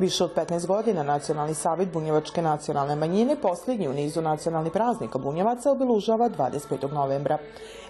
Više 0.00 0.24
od 0.24 0.34
15 0.34 0.66
godina 0.66 1.02
Nacionalni 1.02 1.54
savjet 1.54 1.92
Bunjevačke 1.92 2.42
nacionalne 2.42 2.96
manjine 2.96 3.36
posljednji 3.42 3.88
u 3.88 3.92
nizu 3.92 4.22
nacionalnih 4.22 4.72
praznika 4.72 5.18
Bunjevaca 5.18 5.70
obilužava 5.70 6.30
25. 6.30 6.92
novembra. 6.92 7.38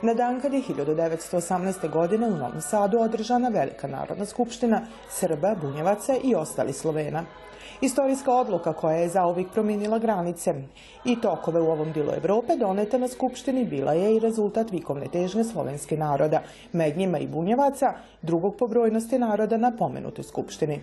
Na 0.03 0.15
dan 0.15 0.41
kad 0.41 0.53
je 0.53 0.63
1918. 0.63 1.91
godine 1.91 2.27
u 2.27 2.37
Novom 2.37 2.61
Sadu 2.61 2.99
održana 2.99 3.49
Velika 3.49 3.87
narodna 3.87 4.27
skupština 4.27 4.81
Srba, 5.11 5.55
Bunjevaca 5.63 6.17
i 6.23 6.35
ostali 6.35 6.73
Slovena. 6.73 7.25
Istorijska 7.81 8.35
odluka 8.35 8.73
koja 8.73 8.97
je 8.97 9.09
zauvijek 9.09 9.51
promijenila 9.53 9.99
granice 9.99 10.55
i 11.05 11.21
tokove 11.21 11.61
u 11.61 11.71
ovom 11.71 11.93
dilu 11.93 12.13
Evrope 12.17 12.57
doneta 12.57 12.99
na 12.99 13.09
Skupštini 13.09 13.65
bila 13.65 13.93
je 13.93 14.17
i 14.17 14.19
rezultat 14.19 14.71
vikovne 14.71 15.07
težnje 15.09 15.45
slovenske 15.45 15.97
naroda, 15.97 16.43
med 16.73 16.99
njima 16.99 17.19
i 17.19 17.27
bunjevaca, 17.27 17.93
drugog 18.23 18.57
po 18.57 18.67
brojnosti 18.67 19.19
naroda 19.19 19.57
na 19.57 19.73
pomenutoj 19.79 20.25
Skupštini. 20.25 20.81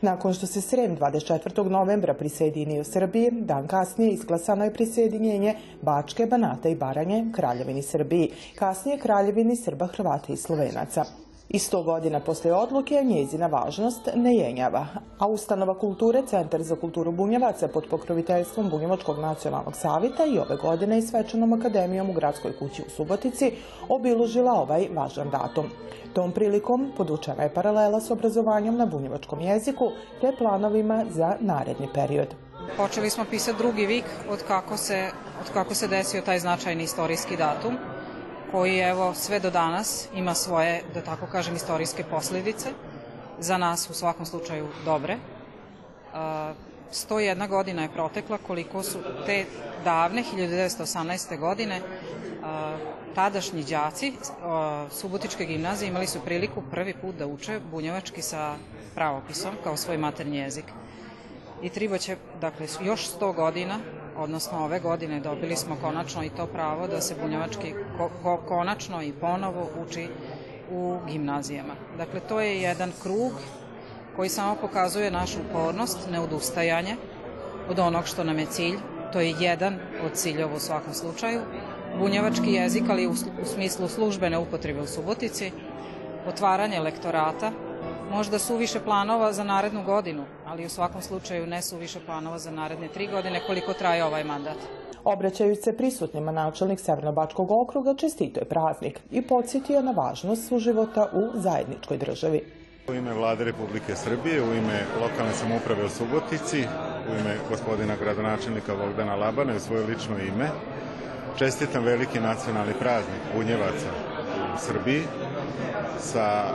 Nakon 0.00 0.34
što 0.34 0.46
se 0.46 0.60
Srem 0.60 0.96
24. 0.96 1.68
novembra 1.68 2.14
prisjedinio 2.14 2.84
Srbiji, 2.84 3.30
dan 3.30 3.66
kasnije 3.66 4.10
izglasano 4.10 4.64
je 4.64 4.74
prisjedinjenje 4.74 5.54
Bačke, 5.82 6.26
Banata 6.26 6.68
i 6.68 6.74
Baranje 6.74 7.26
Kraljevini 7.34 7.82
Srbiji, 7.82 8.30
kasnije 8.58 8.98
Kraljevini 8.98 9.56
Srba, 9.56 9.86
Hrvata 9.86 10.32
i 10.32 10.36
Slovenaca. 10.36 11.27
I 11.48 11.58
sto 11.58 11.82
godina 11.82 12.20
poslije 12.20 12.54
odluke 12.54 13.02
njezina 13.04 13.46
važnost 13.46 14.08
ne 14.14 14.34
jenjava, 14.34 14.86
a 15.18 15.26
Ustanova 15.26 15.78
kulture 15.78 16.22
Centar 16.26 16.62
za 16.62 16.76
kulturu 16.76 17.12
Bunjevaca 17.12 17.68
pod 17.68 17.86
pokroviteljstvom 17.90 18.70
Bunjevačkog 18.70 19.18
nacionalnog 19.18 19.76
savjeta 19.76 20.26
i 20.26 20.38
ove 20.38 20.56
godine 20.56 20.98
i 20.98 21.02
Svečanom 21.02 21.52
akademijom 21.52 22.10
u 22.10 22.12
Gradskoj 22.12 22.58
kući 22.58 22.82
u 22.86 22.90
Subotici 22.90 23.52
obilužila 23.88 24.52
ovaj 24.52 24.88
važan 24.94 25.30
datum. 25.30 25.70
Tom 26.12 26.32
prilikom 26.32 26.92
podučena 26.96 27.42
je 27.42 27.54
paralela 27.54 28.00
s 28.00 28.10
obrazovanjem 28.10 28.76
na 28.76 28.86
bunjevačkom 28.86 29.40
jeziku 29.40 29.90
te 30.20 30.32
planovima 30.38 31.04
za 31.10 31.36
naredni 31.40 31.88
period. 31.94 32.34
Počeli 32.76 33.10
smo 33.10 33.24
pisati 33.30 33.58
drugi 33.58 33.86
vik 33.86 34.04
od 34.30 34.42
kako 34.48 34.76
se, 34.76 35.10
od 35.40 35.52
kako 35.52 35.74
se 35.74 35.88
desio 35.88 36.22
taj 36.22 36.38
značajni 36.38 36.84
istorijski 36.84 37.36
datum 37.36 37.76
koji 38.52 38.78
evo 38.78 39.14
sve 39.14 39.40
do 39.40 39.50
danas 39.50 40.08
ima 40.14 40.34
svoje, 40.34 40.82
da 40.94 41.00
tako 41.00 41.26
kažem, 41.26 41.56
istorijske 41.56 42.04
posljedice, 42.04 42.68
za 43.38 43.58
nas 43.58 43.90
u 43.90 43.94
svakom 43.94 44.26
slučaju 44.26 44.68
dobre. 44.84 45.16
101 46.92 47.48
godina 47.48 47.82
je 47.82 47.92
protekla 47.92 48.38
koliko 48.46 48.82
su 48.82 48.98
te 49.26 49.44
davne 49.84 50.24
1918. 50.34 51.38
godine 51.38 51.80
tadašnji 53.14 53.64
đaci 53.64 54.12
Subotičke 54.90 55.44
gimnazije 55.44 55.88
imali 55.88 56.06
su 56.06 56.20
priliku 56.24 56.62
prvi 56.70 56.94
put 56.94 57.14
da 57.14 57.26
uče 57.26 57.60
bunjevački 57.70 58.22
sa 58.22 58.54
pravopisom 58.94 59.54
kao 59.64 59.76
svoj 59.76 59.98
maternji 59.98 60.38
jezik. 60.38 60.64
I 61.62 61.68
Tribo 61.68 61.98
će, 61.98 62.16
dakle, 62.40 62.66
još 62.82 63.10
100 63.18 63.34
godina 63.34 63.78
odnosno 64.18 64.64
ove 64.64 64.80
godine 64.80 65.20
dobili 65.20 65.56
smo 65.56 65.76
konačno 65.80 66.24
i 66.24 66.30
to 66.30 66.46
pravo 66.46 66.86
da 66.86 67.00
se 67.00 67.14
bunjevački 67.22 67.74
konačno 68.48 69.02
i 69.02 69.12
ponovo 69.12 69.68
uči 69.86 70.08
u 70.70 70.98
gimnazijama. 71.06 71.74
Dakle, 71.96 72.20
to 72.20 72.40
je 72.40 72.62
jedan 72.62 72.92
krug 73.02 73.32
koji 74.16 74.28
samo 74.28 74.56
pokazuje 74.60 75.10
našu 75.10 75.38
upornost, 75.50 75.98
neodustajanje 76.10 76.96
od 77.68 77.78
onog 77.78 78.06
što 78.06 78.24
nam 78.24 78.38
je 78.38 78.46
cilj. 78.46 78.78
To 79.12 79.20
je 79.20 79.34
jedan 79.40 79.78
od 80.04 80.12
ciljeva 80.12 80.54
u 80.56 80.58
svakom 80.58 80.94
slučaju. 80.94 81.40
Bunjevački 81.98 82.52
jezik, 82.52 82.84
ali 82.88 83.06
u, 83.06 83.10
u 83.42 83.44
smislu 83.44 83.88
službene 83.88 84.38
upotrebe 84.38 84.80
u 84.80 84.86
Subotici, 84.86 85.52
otvaranje 86.26 86.80
lektorata, 86.80 87.52
možda 88.10 88.38
su 88.38 88.56
više 88.56 88.80
planova 88.80 89.32
za 89.32 89.44
narednu 89.44 89.84
godinu, 89.84 90.24
ali 90.48 90.66
u 90.66 90.68
svakom 90.68 91.02
slučaju 91.02 91.46
ne 91.46 91.62
su 91.62 91.76
više 91.76 92.00
planova 92.06 92.38
za 92.38 92.50
naredne 92.50 92.88
tri 92.88 93.06
godine 93.06 93.40
koliko 93.46 93.72
traje 93.72 94.04
ovaj 94.04 94.24
mandat. 94.24 94.56
Obraćajući 95.04 95.62
se 95.62 95.76
prisutnima 95.76 96.32
načelnik 96.32 96.80
Severnobačkog 96.80 97.50
okruga 97.50 97.94
čestito 97.94 98.40
je 98.40 98.44
praznik 98.44 99.00
i 99.10 99.22
podsjetio 99.22 99.82
na 99.82 99.90
važnost 99.90 100.48
suživota 100.48 101.08
u 101.12 101.40
zajedničkoj 101.40 101.98
državi. 101.98 102.40
U 102.88 102.94
ime 102.94 103.14
vlade 103.14 103.44
Republike 103.44 103.96
Srbije, 103.96 104.42
u 104.42 104.54
ime 104.54 104.80
lokalne 105.00 105.32
samouprave 105.32 105.84
u 105.84 105.88
Subotici, 105.88 106.64
u 107.10 107.20
ime 107.20 107.36
gospodina 107.50 107.96
gradonačelnika 107.96 108.74
Bogdana 108.74 109.14
Labana 109.14 109.52
i 109.52 109.56
u 109.56 109.60
svoje 109.60 109.86
lično 109.86 110.18
ime, 110.18 110.48
čestitam 111.38 111.84
veliki 111.84 112.20
nacionalni 112.20 112.72
praznik 112.80 113.20
Bunjevaca 113.34 113.90
u 114.54 114.58
Srbiji 114.58 115.02
sa 115.98 116.54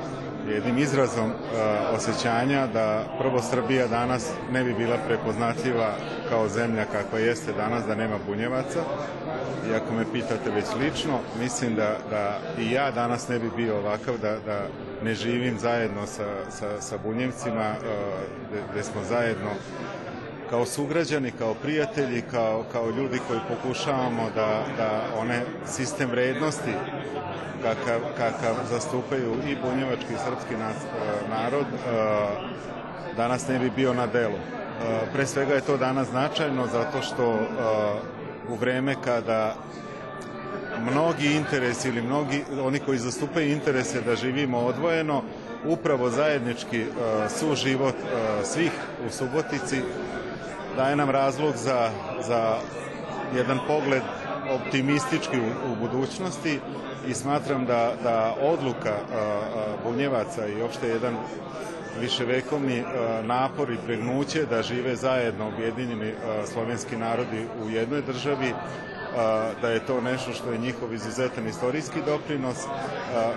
jednim 0.50 0.78
izrazom 0.78 1.30
e, 1.30 1.34
osjećanja 1.96 2.68
da 2.68 3.06
prvo 3.20 3.42
Srbija 3.42 3.88
danas 3.88 4.31
ne 4.52 4.64
bi 4.64 4.74
bila 4.74 4.98
prepoznatljiva 5.08 5.94
kao 6.30 6.48
zemlja 6.48 6.86
kakva 6.86 7.20
jeste 7.20 7.54
danas, 7.54 7.86
da 7.86 7.96
nema 7.96 8.18
bunjevaca. 8.28 8.80
I 9.70 9.74
ako 9.74 9.94
me 9.94 10.12
pitate 10.14 10.52
već 10.52 10.66
lično, 10.80 11.20
mislim 11.40 11.76
da, 11.76 11.98
da 12.09 12.40
i 12.59 12.72
ja 12.72 12.92
danas 12.92 13.28
ne 13.28 13.40
bi 13.40 13.50
bio 13.56 13.78
ovakav, 13.78 14.18
da, 14.18 14.38
da 14.46 14.62
ne 15.04 15.14
živim 15.14 15.59
zajedno 15.59 16.06
sa, 16.06 16.26
sa, 16.50 16.81
sa 16.81 16.98
bunjevcima, 17.04 17.64
e, 17.64 17.75
gde 18.72 18.84
smo 18.84 19.04
zajedno 19.10 19.50
kao 20.53 20.66
sugrađani, 20.66 21.31
kao 21.31 21.53
prijatelji, 21.53 22.22
kao, 22.31 22.64
kao 22.72 22.90
ljudi 22.90 23.19
koji 23.28 23.40
pokušavamo 23.47 24.30
da, 24.36 24.64
da 24.78 25.02
one 25.18 25.41
sistem 25.66 26.09
vrednosti 26.09 26.72
kakav, 27.62 28.00
kakav 28.18 28.56
zastupaju 28.69 29.34
i 29.47 29.56
bunjevački 29.56 30.13
i 30.13 30.24
srpski 30.25 30.53
e, 30.53 30.58
narod 31.30 31.66
e, 31.66 31.90
danas 33.18 33.47
ne 33.47 33.59
bi 33.59 33.69
bio 33.69 33.94
na 33.94 34.08
delu. 34.08 34.36
E, 34.36 34.40
pre 35.13 35.25
svega 35.25 35.53
je 35.53 35.62
to 35.62 35.78
danas 35.78 36.08
značajno 36.08 36.68
zato 36.68 37.02
što 37.02 37.40
u 38.50 38.56
vreme 38.56 38.96
kada 39.03 39.56
mnogi 40.92 41.36
interesi 41.36 41.88
ili 41.88 42.02
mnogi 42.02 42.44
oni 42.63 42.80
koji 42.80 42.97
zastupaju 42.97 43.52
interese 43.52 44.02
da 44.02 44.16
živimo 44.16 44.58
odvojeno 44.58 45.24
upravo 45.66 46.09
zajednički 46.09 46.86
suživot 47.30 47.96
svih 48.44 48.72
u 49.08 49.09
Subotici 49.09 49.81
daje 50.78 50.96
nam 50.96 51.10
razlog 51.10 51.56
za, 51.56 51.90
za 52.28 52.58
jedan 53.36 53.60
pogled 53.68 54.02
optimistički 54.50 55.40
u, 55.40 55.72
u 55.72 55.76
budućnosti 55.76 56.60
i 57.08 57.14
smatram 57.14 57.66
da, 57.66 57.94
da 58.04 58.36
odluka 58.42 58.94
a, 58.94 59.18
a, 59.18 59.40
bunjevaca 59.84 60.48
i 60.48 60.62
opšte 60.62 60.88
jedan 60.88 61.16
viševekovni 62.02 62.84
napor 63.24 63.72
i 63.72 63.78
pregnuće 63.86 64.46
da 64.46 64.62
žive 64.62 64.96
zajedno 64.96 65.48
objedinjeni 65.48 66.14
slovenski 66.54 66.98
narodi 66.98 67.46
u 67.66 67.70
jednoj 67.70 68.02
državi, 68.02 68.54
da 69.62 69.70
je 69.70 69.86
to 69.86 70.02
nešto 70.02 70.32
što 70.32 70.52
je 70.52 70.58
njihov 70.58 70.94
izuzetan 70.94 71.48
istorijski 71.48 72.00
doprinos, 72.06 72.58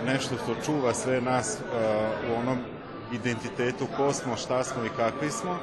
nešto 0.06 0.34
što 0.34 0.64
čuva 0.66 0.94
sve 0.94 1.20
nas 1.20 1.58
u 2.30 2.40
onom 2.40 2.58
identitetu 3.12 3.86
ko 3.96 4.12
smo, 4.12 4.36
šta 4.36 4.64
smo 4.64 4.84
i 4.84 4.96
kakvi 4.96 5.30
smo 5.30 5.58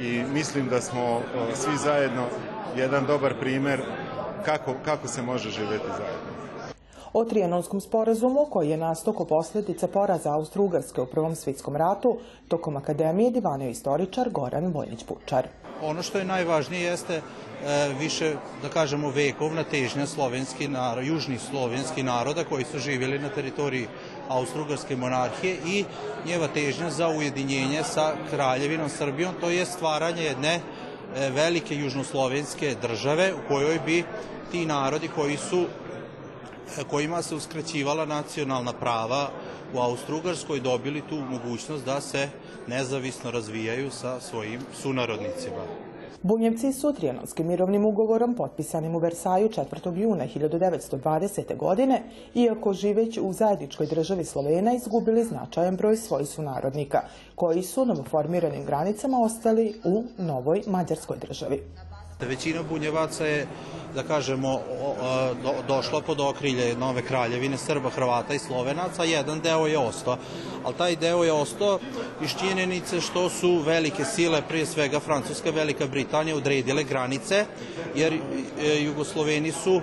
i 0.00 0.22
mislim 0.32 0.68
da 0.68 0.80
smo 0.80 1.20
svi 1.54 1.76
zajedno 1.76 2.24
jedan 2.76 3.06
dobar 3.06 3.34
primer 3.40 3.80
kako, 4.44 4.74
kako 4.84 5.08
se 5.08 5.22
može 5.22 5.50
živeti 5.50 5.86
zajedno. 5.98 6.40
O 7.12 7.24
Trijanonskom 7.24 7.80
sporazumu, 7.80 8.46
koji 8.50 8.68
je 8.68 8.76
nastao 8.76 9.12
ko 9.12 9.24
posljedica 9.24 9.88
poraza 9.88 10.30
Austro-Ugarske 10.30 11.00
u 11.00 11.06
Prvom 11.06 11.34
svjetskom 11.34 11.76
ratu, 11.76 12.18
tokom 12.48 12.76
Akademije 12.76 13.30
divanio 13.30 13.68
istoričar 13.68 14.30
Goran 14.30 14.72
Vojnić-Pučar. 14.72 15.42
Ono 15.82 16.02
što 16.02 16.18
je 16.18 16.24
najvažnije 16.24 16.82
jeste 16.82 17.14
e, 17.14 17.22
više, 17.98 18.34
da 18.62 18.68
kažemo, 18.68 19.10
vekovna 19.10 19.64
težnja 19.64 20.06
slovenski 20.06 20.68
narod, 20.68 21.06
južnih 21.06 21.40
slovenskih 21.40 22.04
naroda 22.04 22.44
koji 22.44 22.64
su 22.64 22.78
živjeli 22.78 23.18
na 23.18 23.28
teritoriji 23.28 23.86
Austro-Ugarske 24.30 24.96
monarhije 24.96 25.56
i 25.66 25.84
njeva 26.26 26.48
težnja 26.48 26.90
za 26.90 27.08
ujedinjenje 27.08 27.82
sa 27.82 28.14
kraljevinom 28.30 28.88
Srbijom, 28.88 29.34
to 29.40 29.50
je 29.50 29.66
stvaranje 29.66 30.22
jedne 30.22 30.54
e, 30.54 30.60
velike 31.30 31.76
južnoslovenske 31.76 32.74
države 32.82 33.34
u 33.34 33.48
kojoj 33.48 33.78
bi 33.86 34.04
ti 34.50 34.66
narodi 34.66 35.08
koji 35.08 35.36
su 35.36 35.66
kojima 36.90 37.22
se 37.22 37.34
uskraćivala 37.34 38.06
nacionalna 38.06 38.72
prava 38.72 39.30
u 39.74 39.78
Austrougarskoj 39.78 40.60
dobili 40.60 41.02
tu 41.08 41.14
mogućnost 41.30 41.84
da 41.84 42.00
se 42.00 42.28
nezavisno 42.66 43.30
razvijaju 43.30 43.90
sa 43.90 44.20
svojim 44.20 44.60
sunarodnicima. 44.82 45.89
Bunjevci 46.22 46.72
su 46.72 46.92
Trijanonskim 46.92 47.46
mirovnim 47.46 47.84
ugovorom 47.84 48.34
potpisanim 48.34 48.94
u 48.94 48.98
Versaju 48.98 49.48
4. 49.48 49.96
juna 49.96 50.24
1920. 50.34 51.56
godine, 51.56 52.02
iako 52.34 52.72
živeć 52.72 53.18
u 53.18 53.32
zajedničkoj 53.32 53.86
državi 53.86 54.24
Slovena, 54.24 54.74
izgubili 54.74 55.24
značajan 55.24 55.76
broj 55.76 55.96
svojih 55.96 56.28
sunarodnika, 56.28 57.00
koji 57.34 57.62
su 57.62 57.86
novoformiranim 57.86 58.64
granicama 58.64 59.22
ostali 59.22 59.74
u 59.84 60.04
novoj 60.18 60.62
mađarskoj 60.66 61.16
državi. 61.28 61.62
Većina 62.26 62.62
bunjevaca 62.62 63.26
je 63.26 63.46
da 63.94 64.02
kažemo, 64.02 64.60
do, 65.42 65.52
došla 65.68 66.00
pod 66.00 66.20
okrilje 66.20 66.76
nove 66.76 67.02
kraljevine 67.02 67.56
Srba, 67.56 67.90
Hrvata 67.90 68.34
i 68.34 68.38
Slovenaca, 68.38 69.04
jedan 69.04 69.40
deo 69.40 69.66
je 69.66 69.78
ostao. 69.78 70.16
Ali 70.64 70.74
taj 70.74 70.96
deo 70.96 71.24
je 71.24 71.32
ostao 71.32 71.78
iz 72.22 72.30
činjenice 72.40 73.00
što 73.00 73.28
su 73.30 73.58
velike 73.58 74.04
sile, 74.04 74.42
prije 74.48 74.66
svega 74.66 75.00
Francuska, 75.00 75.50
Velika 75.50 75.86
Britanija, 75.86 76.36
odredile 76.36 76.84
granice, 76.84 77.44
jer 77.94 78.12
e, 78.12 78.18
Jugosloveni 78.82 79.52
su 79.52 79.80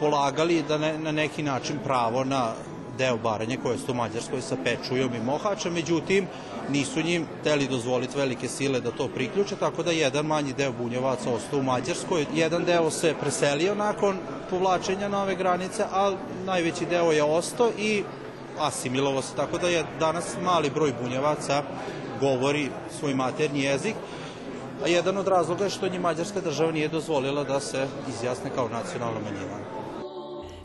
polagali 0.00 0.62
da 0.68 0.78
ne, 0.78 0.98
na 0.98 1.12
neki 1.12 1.42
način 1.42 1.78
pravo 1.84 2.24
na 2.24 2.52
deo 2.98 3.16
Baranje 3.16 3.56
koje 3.62 3.78
su 3.78 3.92
u 3.92 3.94
Mađarskoj 3.94 4.40
sa 4.42 4.56
Pečujom 4.64 5.14
i 5.14 5.24
Mohača, 5.24 5.70
međutim 5.70 6.26
nisu 6.68 7.02
njim 7.02 7.26
teli 7.44 7.68
dozvoliti 7.68 8.18
velike 8.18 8.48
sile 8.48 8.80
da 8.80 8.90
to 8.90 9.08
priključe, 9.08 9.56
tako 9.56 9.82
da 9.82 9.90
jedan 9.90 10.26
manji 10.26 10.52
deo 10.52 10.72
bunjevaca 10.72 11.30
ostao 11.30 11.58
u 11.58 11.62
Mađarskoj. 11.62 12.26
Jedan 12.34 12.64
deo 12.64 12.90
se 12.90 13.14
preselio 13.20 13.74
nakon 13.74 14.18
povlačenja 14.50 15.08
nove 15.08 15.34
granice, 15.34 15.84
a 15.92 16.12
najveći 16.46 16.86
deo 16.86 17.12
je 17.12 17.22
ostao 17.22 17.70
i 17.78 18.02
asimilovo 18.58 19.22
se, 19.22 19.36
tako 19.36 19.58
da 19.58 19.68
je 19.68 19.84
danas 20.00 20.36
mali 20.44 20.70
broj 20.70 20.92
bunjevaca 21.02 21.62
govori 22.20 22.70
svoj 22.98 23.14
maternji 23.14 23.60
jezik, 23.60 23.94
a 24.84 24.88
jedan 24.88 25.16
od 25.16 25.28
razloga 25.28 25.64
je 25.64 25.70
što 25.70 25.88
njih 25.88 26.00
Mađarska 26.00 26.40
država 26.40 26.72
nije 26.72 26.88
dozvolila 26.88 27.44
da 27.44 27.60
se 27.60 27.86
izjasne 28.08 28.50
kao 28.54 28.68
nacionalna 28.68 29.20
manjina. 29.20 29.83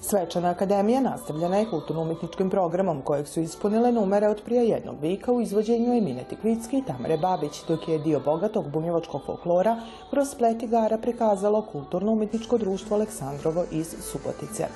Svečana 0.02 0.50
akademija 0.50 1.02
nastavljena 1.02 1.58
je 1.58 1.70
kulturno-umetničkim 1.70 2.50
programom 2.50 3.02
kojeg 3.02 3.28
su 3.28 3.40
ispunile 3.40 3.92
numere 3.92 4.28
od 4.28 4.42
prije 4.46 4.68
jednog 4.68 4.96
vika 5.02 5.32
u 5.32 5.42
izvođenju 5.42 5.94
Emine 5.94 6.24
Tikvicki 6.30 6.78
i 6.78 6.84
Tamare 6.88 7.18
Babić, 7.18 7.64
dok 7.68 7.88
je 7.88 8.00
dio 8.00 8.20
bogatog 8.26 8.70
bunjevačkog 8.70 9.22
folklora 9.26 9.82
kroz 10.10 10.30
splet 10.30 10.64
igara 10.64 10.98
prikazalo 10.98 11.62
kulturno-umetničko 11.62 12.58
društvo 12.58 12.96
Aleksandrovo 12.96 13.66
iz 13.72 13.96
Subotice. 14.00 14.68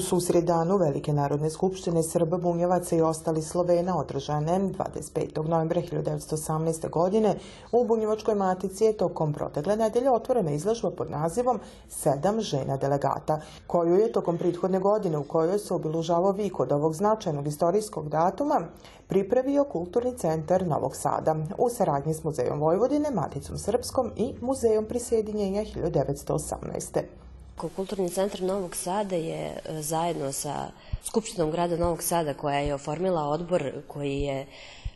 Susred 0.00 0.44
danu 0.44 0.76
Velike 0.76 1.12
narodne 1.12 1.50
skupštine 1.50 2.02
Srba, 2.02 2.38
Bunjevaca 2.38 2.96
i 2.96 3.00
ostali 3.00 3.42
Slovena 3.42 3.98
održane 3.98 4.60
25. 4.60 5.48
novembra 5.48 5.80
1918. 5.80 6.90
godine 6.90 7.34
u 7.72 7.84
Bunjevačkoj 7.84 8.34
matici 8.34 8.84
je 8.84 8.96
tokom 8.96 9.32
protekle 9.32 9.76
nedelje 9.76 10.10
otvorena 10.10 10.50
izložba 10.50 10.90
pod 10.90 11.10
nazivom 11.10 11.60
Sedam 11.88 12.40
žena 12.40 12.76
delegata, 12.76 13.40
koju 13.66 13.94
je 13.94 14.12
tokom 14.12 14.38
prethodne 14.38 14.80
godine 14.80 15.18
u 15.18 15.24
kojoj 15.24 15.58
se 15.58 15.74
obilužavao 15.74 16.32
vik 16.32 16.60
od 16.60 16.72
ovog 16.72 16.94
značajnog 16.94 17.46
istorijskog 17.46 18.08
datuma 18.08 18.60
pripravio 19.08 19.64
Kulturni 19.64 20.16
centar 20.16 20.66
Novog 20.66 20.96
Sada 20.96 21.36
u 21.58 21.68
saradnji 21.68 22.14
s 22.14 22.24
Muzejom 22.24 22.60
Vojvodine, 22.60 23.10
Maticom 23.10 23.58
Srpskom 23.58 24.10
i 24.16 24.34
Muzejom 24.40 24.84
prisjedinjenja 24.84 25.62
1918. 25.62 27.27
Kulturni 27.66 28.10
centar 28.10 28.42
Novog 28.42 28.76
Sada 28.76 29.16
je 29.16 29.46
e, 29.46 29.82
zajedno 29.82 30.32
sa 30.32 30.70
Skupštinom 31.04 31.50
grada 31.50 31.76
Novog 31.76 32.02
Sada 32.02 32.34
koja 32.34 32.58
je 32.58 32.74
oformila 32.74 33.22
odbor 33.22 33.72
koji 33.88 34.20
je 34.20 34.46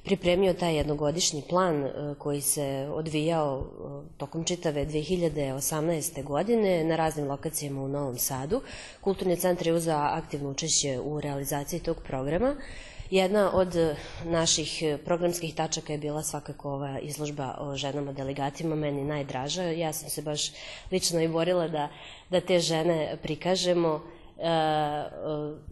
pripremio 0.05 0.55
taj 0.55 0.77
jednogodišnji 0.77 1.43
plan 1.49 1.85
e, 1.85 1.91
koji 2.19 2.41
se 2.41 2.89
odvijao 2.93 3.61
e, 3.61 4.19
tokom 4.19 4.45
čitave 4.45 4.87
2018. 4.87 6.25
godine 6.25 6.85
na 6.85 6.97
raznim 6.97 7.29
lokacijama 7.29 7.83
u 7.83 7.89
Novom 7.89 8.19
Sadu. 8.19 8.61
Kulturni 9.01 9.37
centar 9.37 9.67
je 9.67 9.75
uzao 9.75 10.01
aktivno 10.01 10.51
učešće 10.51 11.01
u 11.01 11.21
realizaciji 11.21 11.81
tog 11.81 11.97
programa. 12.07 12.55
Jedna 13.13 13.51
od 13.53 13.77
naših 14.25 14.83
programskih 15.05 15.55
tačaka 15.55 15.93
je 15.93 15.99
bila 15.99 16.23
svakako 16.23 16.71
ova 16.71 16.99
izložba 16.99 17.55
o 17.61 17.77
ženama 17.77 18.13
delegatima, 18.13 18.75
meni 18.75 19.05
najdraža. 19.05 19.63
Ja 19.63 19.93
sam 19.93 20.11
se 20.11 20.23
baš 20.23 20.53
lično 20.91 21.21
i 21.21 21.29
borila 21.29 21.69
da, 21.69 21.89
da 22.31 22.41
te 22.41 22.59
žene 22.59 23.17
prikažemo, 23.23 24.01
e, 24.39 24.49
e, 24.49 25.13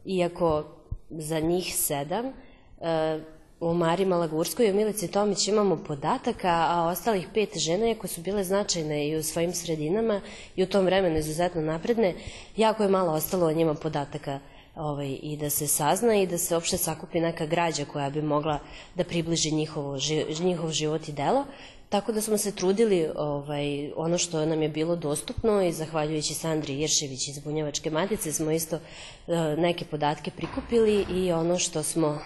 iako 0.05 0.65
za 1.11 1.41
njih 1.41 1.75
sedam, 1.77 2.27
e, 2.27 3.21
u 3.61 3.75
Mari 3.75 4.05
Malagurskoj 4.05 4.67
i 4.67 4.71
u 4.71 4.75
Milici 4.75 5.09
Tomić 5.09 5.49
imamo 5.49 5.77
podataka, 5.77 6.67
a 6.69 6.89
ostalih 6.93 7.27
pet 7.35 7.59
žena, 7.59 7.89
iako 7.89 8.07
su 8.07 8.21
bile 8.21 8.45
značajne 8.45 9.09
i 9.09 9.17
u 9.17 9.23
svojim 9.23 9.53
sredinama 9.53 10.21
i 10.57 10.63
u 10.63 10.67
tom 10.67 10.85
vremenu 10.85 11.19
izuzetno 11.19 11.61
napredne, 11.61 12.15
jako 12.57 12.83
je 12.83 12.89
malo 12.89 13.13
ostalo 13.13 13.47
o 13.47 13.53
njima 13.53 13.75
podataka 13.75 14.41
ovaj, 14.75 15.19
i 15.23 15.37
da 15.37 15.51
se 15.51 15.67
sazna 15.67 16.15
i 16.15 16.27
da 16.27 16.39
se 16.39 16.55
uopšte 16.55 16.77
sakupi 16.77 17.21
neka 17.21 17.47
građa 17.47 17.85
koja 17.85 18.11
bi 18.11 18.23
mogla 18.23 18.59
da 18.95 19.05
približi 19.05 19.51
njihovo, 19.51 19.99
njihov 20.41 20.71
život 20.71 21.09
i 21.09 21.13
delo. 21.13 21.45
Tako 21.89 22.13
da 22.13 22.21
smo 22.21 22.39
se 22.39 22.53
trudili 22.53 23.09
ovaj, 23.17 23.93
ono 23.97 24.19
što 24.19 24.47
nam 24.47 24.63
je 24.63 24.69
bilo 24.69 24.97
dostupno 24.97 25.63
i 25.63 25.73
zahvaljujući 25.73 26.35
Sandri 26.35 26.79
Iršević 26.81 27.29
iz 27.29 27.39
Bunjevačke 27.39 27.91
matice 27.91 28.33
smo 28.33 28.51
isto 28.51 28.77
eh, 28.77 29.57
neke 29.59 29.85
podatke 29.85 30.31
prikupili 30.31 31.07
i 31.11 31.33
ono 31.33 31.59
što 31.59 31.83
smo 31.83 32.19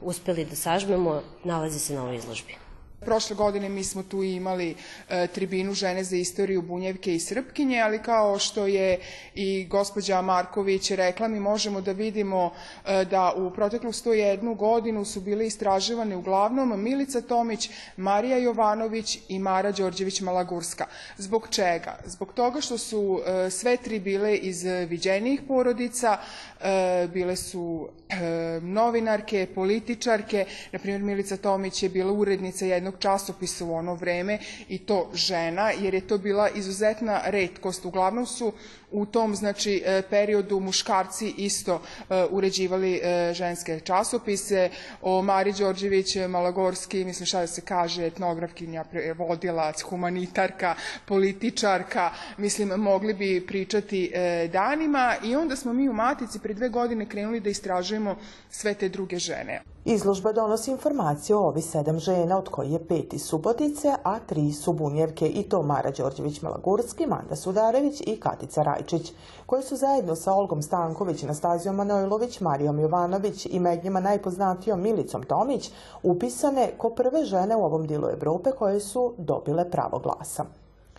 uspeli 0.00 0.44
da 0.44 0.56
sažmemo 0.56 1.22
nalazi 1.44 1.78
se 1.78 1.94
na 1.94 2.02
ovoj 2.02 2.16
izložbi. 2.16 2.67
Prošle 3.00 3.36
godine 3.36 3.68
mi 3.68 3.84
smo 3.84 4.02
tu 4.02 4.22
imali 4.22 4.74
e, 5.08 5.26
tribinu 5.26 5.74
žene 5.74 6.04
za 6.04 6.16
istoriju 6.16 6.62
Bunjevke 6.62 7.14
i 7.14 7.20
Srpkinje, 7.20 7.80
ali 7.80 8.02
kao 8.02 8.38
što 8.38 8.66
je 8.66 8.98
i 9.34 9.66
gospođa 9.70 10.22
Marković 10.22 10.90
rekla, 10.90 11.28
mi 11.28 11.40
možemo 11.40 11.80
da 11.80 11.92
vidimo 11.92 12.52
e, 12.86 13.04
da 13.04 13.32
u 13.36 13.50
proteklu 13.50 13.92
101 13.92 14.56
godinu 14.56 15.04
su 15.04 15.20
bile 15.20 15.46
istraživane 15.46 16.16
uglavnom 16.16 16.82
Milica 16.82 17.20
Tomić, 17.20 17.70
Marija 17.96 18.38
Jovanović 18.38 19.18
i 19.28 19.38
Mara 19.38 19.72
Đorđević 19.72 20.20
Malagurska. 20.20 20.86
Zbog 21.18 21.48
čega? 21.50 21.98
Zbog 22.04 22.32
toga 22.32 22.60
što 22.60 22.78
su 22.78 23.20
e, 23.26 23.50
sve 23.50 23.76
tri 23.76 24.00
bile 24.00 24.36
iz 24.36 24.64
viđenijih 24.88 25.40
porodica, 25.48 26.18
e, 26.60 27.08
bile 27.12 27.36
su 27.36 27.88
e, 28.08 28.60
novinarke, 28.62 29.46
političarke, 29.54 30.46
na 30.72 30.78
primjer 30.78 31.02
Milica 31.02 31.36
Tomić 31.36 31.82
je 31.82 31.88
bila 31.88 32.12
urednica 32.12 32.66
jednog 32.66 32.87
časopisa 32.92 33.64
u 33.64 33.74
ono 33.74 33.94
vreme 33.94 34.38
i 34.68 34.78
to 34.78 35.10
žena, 35.14 35.70
jer 35.70 35.94
je 35.94 36.06
to 36.06 36.18
bila 36.18 36.48
izuzetna 36.48 37.20
redkost. 37.24 37.84
Uglavnom 37.84 38.26
su 38.26 38.52
u 38.90 39.06
tom 39.06 39.34
znači 39.36 39.82
e, 39.86 40.02
periodu 40.10 40.60
muškarci 40.60 41.34
isto 41.36 41.82
e, 42.10 42.24
uređivali 42.30 43.00
e, 43.02 43.32
ženske 43.34 43.80
časopise. 43.80 44.70
O 45.02 45.22
Mari 45.22 45.52
Đorđević 45.52 46.16
Malagorski, 46.28 47.04
mislim 47.04 47.26
šta 47.26 47.40
da 47.40 47.46
se 47.46 47.60
kaže, 47.60 48.06
etnografkinja, 48.06 48.84
vodilac, 49.16 49.82
humanitarka, 49.82 50.74
političarka, 51.06 52.10
mislim 52.36 52.68
mogli 52.68 53.14
bi 53.14 53.46
pričati 53.46 54.12
danima 54.52 55.14
i 55.24 55.36
onda 55.36 55.56
smo 55.56 55.72
mi 55.72 55.88
u 55.88 55.92
Matici 55.92 56.38
pre 56.38 56.54
dve 56.54 56.68
godine 56.68 57.06
krenuli 57.06 57.40
da 57.40 57.50
istražujemo 57.50 58.16
sve 58.50 58.74
te 58.74 58.88
druge 58.88 59.18
žene. 59.18 59.62
Izložba 59.90 60.32
donosi 60.32 60.70
informacije 60.70 61.36
o 61.36 61.46
ovi 61.46 61.62
sedam 61.62 61.98
žena, 61.98 62.38
od 62.38 62.48
koji 62.48 62.72
je 62.72 62.86
pet 62.88 63.14
iz 63.14 63.22
Subotice, 63.22 63.94
a 64.02 64.18
tri 64.18 64.52
su 64.52 64.72
Bunjevke 64.72 65.28
i 65.28 65.42
to 65.42 65.62
Mara 65.62 65.90
Đorđević-Malagurski, 65.90 67.06
Manda 67.06 67.36
Sudarević 67.36 68.00
i 68.06 68.20
Katica 68.20 68.62
Rajčić, 68.62 69.12
koje 69.46 69.62
su 69.62 69.76
zajedno 69.76 70.16
sa 70.16 70.32
Olgom 70.32 70.62
Stanković, 70.62 71.24
Anastazijom 71.24 71.76
Manojlović, 71.76 72.40
Marijom 72.40 72.78
Jovanović 72.78 73.46
i 73.50 73.60
med 73.60 73.84
njima 73.84 74.00
najpoznatijom 74.00 74.80
Milicom 74.80 75.22
Tomić 75.22 75.70
upisane 76.02 76.70
ko 76.78 76.90
prve 76.90 77.24
žene 77.24 77.56
u 77.56 77.64
ovom 77.64 77.86
dilu 77.86 78.08
Evrope 78.08 78.50
koje 78.50 78.80
su 78.80 79.14
dobile 79.18 79.70
pravo 79.70 79.98
glasa. 79.98 80.44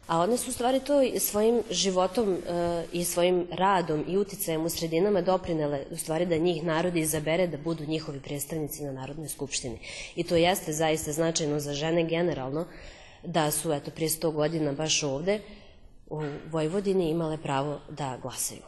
A 0.09 0.19
one 0.19 0.37
su 0.37 0.49
u 0.49 0.53
stvari 0.53 0.79
to 0.79 1.19
svojim 1.19 1.63
životom 1.71 2.33
e, 2.33 2.37
i 2.91 3.05
svojim 3.05 3.47
radom 3.51 4.05
i 4.07 4.17
uticajem 4.17 4.65
u 4.65 4.69
sredinama 4.69 5.21
doprinele 5.21 5.85
u 5.91 5.97
stvari 5.97 6.25
da 6.25 6.37
njih 6.37 6.63
narod 6.63 6.95
izabere 6.97 7.47
da 7.47 7.57
budu 7.57 7.85
njihovi 7.85 8.19
predstavnici 8.19 8.83
na 8.83 8.91
Narodnoj 8.91 9.27
skupštini. 9.27 9.79
I 10.15 10.23
to 10.23 10.35
jeste 10.35 10.73
zaista 10.73 11.11
značajno 11.11 11.59
za 11.59 11.73
žene 11.73 12.03
generalno 12.03 12.65
da 13.23 13.51
su 13.51 13.73
eto 13.73 13.91
prije 13.91 14.09
100 14.09 14.31
godina 14.31 14.71
baš 14.71 15.03
ovde 15.03 15.39
u 16.09 16.21
Vojvodini 16.51 17.09
imale 17.09 17.37
pravo 17.37 17.79
da 17.89 18.17
glasaju. 18.21 18.61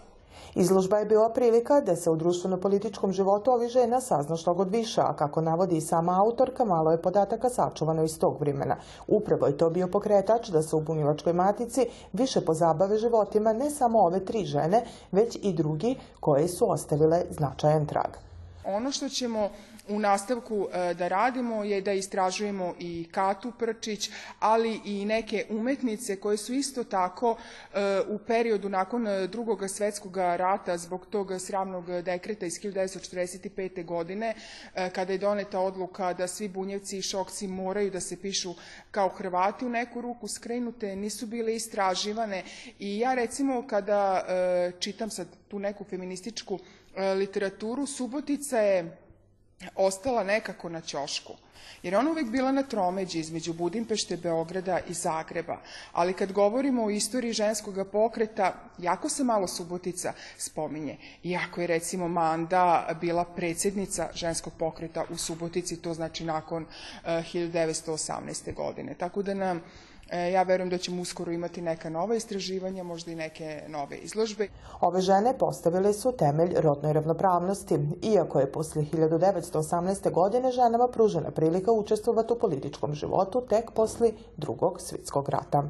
Izložba 0.56 0.98
je 0.98 1.06
bila 1.06 1.30
prilika 1.30 1.82
da 1.82 1.96
se 1.96 2.10
u 2.10 2.16
društveno-političkom 2.16 3.12
životu 3.12 3.52
ovih 3.52 3.70
žena 3.70 4.02
sazna 4.02 4.36
što 4.36 4.54
god 4.54 4.72
više, 4.72 5.02
a 5.02 5.14
kako 5.14 5.42
navodi 5.42 5.78
i 5.78 5.82
sama 5.82 6.22
autorka, 6.22 6.66
malo 6.66 6.92
je 6.92 7.02
podataka 7.02 7.50
sačuvano 7.50 8.04
iz 8.04 8.20
tog 8.20 8.40
vremena. 8.40 8.76
Upravo 9.08 9.48
je 9.48 9.58
to 9.58 9.70
bio 9.70 9.88
pokretač 9.88 10.50
da 10.50 10.62
se 10.62 10.76
u 10.76 10.82
Bunjevačkoj 10.82 11.34
matici 11.34 11.86
više 12.14 12.42
pozabave 12.42 12.98
životima 12.98 13.54
ne 13.54 13.70
samo 13.70 14.00
ove 14.00 14.26
tri 14.26 14.46
žene, 14.46 14.84
već 15.12 15.38
i 15.42 15.54
drugi 15.54 15.96
koje 16.20 16.48
su 16.48 16.72
ostavile 16.72 17.24
značajan 17.30 17.86
trag. 17.86 18.12
Ono 18.66 18.92
što 18.92 19.10
ćemo 19.10 19.50
u 19.88 20.00
nastavku 20.00 20.68
e, 20.74 20.94
da 20.94 21.08
radimo 21.08 21.64
je 21.64 21.82
da 21.82 21.94
istražujemo 21.94 22.76
i 22.80 23.08
Katu 23.12 23.52
Prčić, 23.60 24.10
ali 24.40 24.82
i 24.86 25.06
neke 25.06 25.46
umetnice 25.50 26.16
koje 26.16 26.38
su 26.38 26.54
isto 26.54 26.84
tako 26.84 27.38
e, 27.74 28.02
u 28.08 28.18
periodu 28.18 28.70
nakon 28.70 29.06
drugog 29.32 29.70
svetskog 29.70 30.18
rata 30.18 30.78
zbog 30.78 31.06
tog 31.06 31.32
sramnog 31.40 32.02
dekreta 32.02 32.46
iz 32.46 32.54
1945. 32.54 33.86
godine, 33.86 34.34
e, 34.76 34.90
kada 34.90 35.14
je 35.14 35.18
doneta 35.18 35.60
odluka 35.60 36.14
da 36.14 36.28
svi 36.28 36.48
bunjevci 36.48 36.98
i 36.98 37.02
šokci 37.02 37.48
moraju 37.48 37.92
da 37.92 38.00
se 38.00 38.22
pišu 38.22 38.54
kao 38.92 39.10
Hrvati 39.10 39.66
u 39.66 39.70
neku 39.70 40.02
ruku 40.02 40.28
skrenute, 40.28 40.96
nisu 40.96 41.28
bile 41.28 41.56
istraživane 41.56 42.44
i 42.80 43.00
ja 43.00 43.14
recimo 43.14 43.68
kada 43.68 44.26
čitam 44.80 45.10
sad 45.10 45.28
tu 45.48 45.60
neku 45.60 45.84
feminističku 45.84 46.60
literaturu, 47.18 47.86
Subotica 47.86 48.58
je 48.58 48.98
ostala 49.76 50.24
nekako 50.24 50.70
na 50.70 50.82
ćošku. 50.82 51.34
Jer 51.84 51.96
ona 51.96 52.12
uvek 52.12 52.30
bila 52.30 52.52
na 52.52 52.64
tromeđi 52.64 53.20
između 53.20 53.54
Budimpešte, 53.54 54.18
Beograda 54.18 54.80
i 54.90 54.94
Zagreba. 54.94 55.58
Ali 55.92 56.14
kad 56.14 56.32
govorimo 56.32 56.84
o 56.84 56.90
istoriji 56.90 57.34
ženskog 57.34 57.76
pokreta, 57.92 58.54
jako 58.78 59.10
se 59.10 59.24
malo 59.24 59.48
Subotica 59.48 60.14
spominje. 60.38 60.98
Iako 61.24 61.62
je 61.62 61.68
recimo 61.68 62.08
Manda 62.08 62.98
bila 63.02 63.26
predsednica 63.26 64.10
ženskog 64.14 64.54
pokreta 64.60 65.06
u 65.10 65.18
Subotici, 65.18 65.82
to 65.82 65.94
znači 65.94 66.26
nakon 66.26 66.64
uh, 66.64 66.70
eh, 67.06 67.24
1918. 67.34 68.54
godine. 68.54 68.94
Tako 68.94 69.22
da 69.22 69.34
nam 69.34 69.62
ja 70.18 70.44
verujem 70.44 70.70
da 70.70 70.78
ćemo 70.78 71.02
uskoro 71.02 71.32
imati 71.32 71.62
neka 71.62 71.90
nova 71.90 72.16
istraživanja, 72.16 72.84
možda 72.84 73.12
i 73.12 73.16
neke 73.16 73.64
nove 73.68 73.98
izložbe. 73.98 74.48
Ove 74.82 75.02
žene 75.02 75.38
postavile 75.38 75.94
su 75.94 76.12
temelj 76.12 76.54
rodnoj 76.58 76.94
ravnopravnosti, 76.94 77.80
iako 78.02 78.40
je 78.40 78.52
posle 78.52 78.82
1918. 78.82 80.12
godine 80.12 80.52
ženama 80.52 80.88
pružena 80.88 81.32
prilika 81.32 81.72
učestvovati 81.72 82.34
u 82.34 82.40
političkom 82.40 82.94
životu 82.94 83.42
tek 83.50 83.72
posle 83.72 84.12
drugog 84.38 84.82
svjetskog 84.82 85.30
rata. 85.30 85.64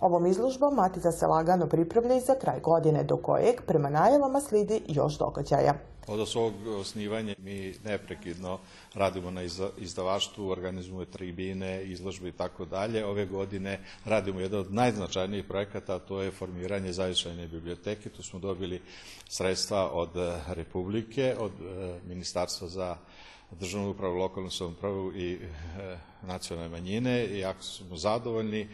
Ovom 0.00 0.26
izložbom 0.26 0.74
Matica 0.74 1.12
se 1.12 1.26
lagano 1.26 1.66
pripravlja 1.66 2.14
i 2.14 2.20
za 2.20 2.34
kraj 2.34 2.60
godine, 2.60 3.04
do 3.04 3.16
kojeg 3.16 3.62
prema 3.66 3.90
najavama 3.90 4.40
slidi 4.40 4.82
još 4.88 5.18
događaja. 5.18 5.74
Od 6.06 6.28
svog 6.28 6.66
osnivanja 6.66 7.34
mi 7.38 7.74
neprekidno 7.84 8.58
radimo 8.94 9.30
na 9.30 9.42
izdavaštvu, 9.78 10.48
organizujemo 10.48 11.04
tribine, 11.04 11.84
izložbe 11.84 12.28
i 12.28 12.32
tako 12.32 12.64
dalje. 12.64 13.04
Ove 13.06 13.26
godine 13.26 13.80
radimo 14.04 14.40
jedan 14.40 14.60
od 14.60 14.74
najznačajnijih 14.74 15.44
projekata, 15.44 15.94
a 15.94 15.98
to 15.98 16.22
je 16.22 16.30
formiranje 16.30 16.92
zavičajne 16.92 17.46
biblioteke. 17.48 18.08
Tu 18.08 18.22
smo 18.22 18.38
dobili 18.38 18.80
sredstva 19.28 19.90
od 19.90 20.10
Republike, 20.48 21.34
od 21.38 21.52
e, 21.52 21.98
Ministarstva 22.08 22.68
za 22.68 22.96
državnu 23.50 23.90
upravu, 23.90 24.16
lokalnu 24.16 24.50
samoupravu 24.50 25.12
i 25.16 25.34
e, 25.34 25.38
nacionalne 26.22 26.68
manjine 26.68 27.26
i 27.26 27.38
jako 27.38 27.62
smo 27.62 27.96
zadovoljni. 27.96 28.68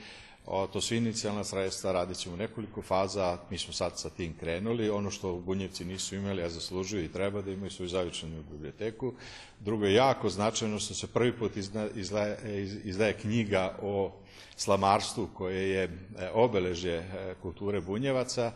To 0.44 0.80
su 0.80 0.94
inicijalna 0.94 1.44
sredstva, 1.44 1.92
radit 1.92 2.16
ćemo 2.16 2.36
nekoliko 2.36 2.82
faza, 2.82 3.38
mi 3.50 3.58
smo 3.58 3.72
sad 3.72 3.98
sa 3.98 4.10
tim 4.10 4.34
krenuli. 4.40 4.90
Ono 4.90 5.10
što 5.10 5.36
Bunjevci 5.36 5.84
nisu 5.84 6.16
imali, 6.16 6.42
a 6.42 6.50
zaslužuju 6.50 7.04
i 7.04 7.12
treba 7.12 7.42
da 7.42 7.50
imaju 7.50 7.70
svoju 7.70 7.88
zavičanu 7.88 8.42
biblioteku. 8.50 9.12
Drugo 9.60 9.86
je 9.86 9.94
jako 9.94 10.28
značajno 10.30 10.78
što 10.78 10.94
se 10.94 11.06
prvi 11.06 11.32
put 11.32 11.56
izdaje, 11.94 12.38
izdaje 12.84 13.12
knjiga 13.12 13.78
o 13.82 14.12
slamarstvu 14.56 15.28
koje 15.34 15.70
je 15.70 15.82
e, 15.82 15.90
obeležje 16.34 16.94
e, 16.94 17.34
kulture 17.42 17.80
Bunjevaca. 17.80 18.52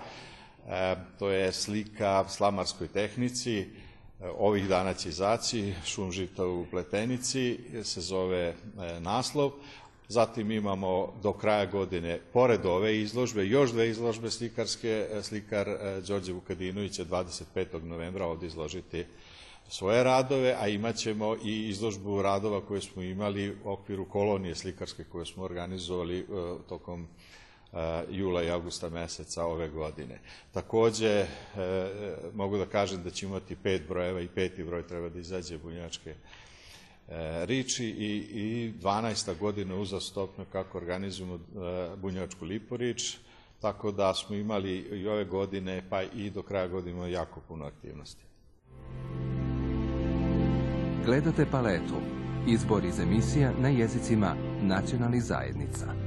E, 0.68 0.96
to 1.18 1.30
je 1.30 1.52
slika 1.52 2.24
slamarskoj 2.28 2.88
tehnici, 2.88 3.66
ovih 4.38 4.68
dana 4.68 4.94
će 4.94 5.08
izaći, 5.08 5.74
šum 5.84 6.12
žita 6.12 6.46
u 6.46 6.66
pletenici, 6.70 7.58
se 7.84 8.00
zove 8.00 8.54
naslov. 9.00 9.52
Zatim 10.08 10.50
imamo 10.50 11.12
do 11.22 11.32
kraja 11.32 11.66
godine, 11.66 12.20
pored 12.32 12.66
ove 12.66 13.00
izložbe, 13.00 13.46
još 13.46 13.70
dve 13.70 13.88
izložbe 13.88 14.30
slikarske. 14.30 15.08
Slikar 15.22 15.68
e, 15.68 16.00
Đorđe 16.06 16.32
Vukadinović 16.32 16.92
će 16.92 17.04
25. 17.04 17.82
novembra 17.82 18.26
ovde 18.26 18.46
izložiti 18.46 19.04
svoje 19.68 20.04
radove, 20.04 20.56
a 20.60 20.68
imaćemo 20.68 21.36
i 21.44 21.68
izložbu 21.68 22.22
radova 22.22 22.60
koje 22.60 22.80
smo 22.80 23.02
imali 23.02 23.56
u 23.64 23.70
okviru 23.70 24.04
kolonije 24.04 24.54
slikarske 24.54 25.04
koje 25.04 25.26
smo 25.26 25.44
organizovali 25.44 26.18
e, 26.18 26.24
tokom 26.68 27.06
e, 27.72 27.76
jula 28.10 28.42
i 28.42 28.50
augusta 28.50 28.88
meseca 28.88 29.44
ove 29.44 29.68
godine. 29.68 30.20
Takođe, 30.52 31.26
mogu 32.34 32.58
da 32.58 32.66
kažem 32.66 33.02
da 33.02 33.10
će 33.10 33.26
imati 33.26 33.56
pet 33.56 33.82
brojeva 33.88 34.20
i 34.20 34.28
peti 34.28 34.64
broj 34.64 34.86
treba 34.86 35.08
da 35.08 35.18
izađe 35.18 35.58
bunjačke 35.58 36.10
E, 36.10 36.45
Riči 37.44 37.86
i, 37.86 38.16
i 38.16 38.72
12. 38.82 39.38
godina 39.38 39.74
uzastopno 39.74 40.44
kako 40.52 40.78
organizujemo 40.78 41.34
e, 41.34 41.38
Bunjevačku 41.96 42.44
Liporič, 42.44 43.16
tako 43.60 43.92
da 43.92 44.14
smo 44.14 44.36
imali 44.36 44.76
i 44.76 45.08
ove 45.08 45.24
godine, 45.24 45.82
pa 45.90 46.02
i 46.02 46.30
do 46.30 46.42
kraja 46.42 46.68
godine 46.68 47.12
jako 47.12 47.40
puno 47.48 47.64
aktivnosti. 47.64 48.24
Gledate 51.04 51.46
paletu. 51.50 51.94
Izbor 52.48 52.84
iz 52.84 53.00
emisija 53.00 53.52
na 53.60 53.68
jezicima 53.68 54.36
nacionalnih 54.62 55.22
zajednica. 55.22 56.05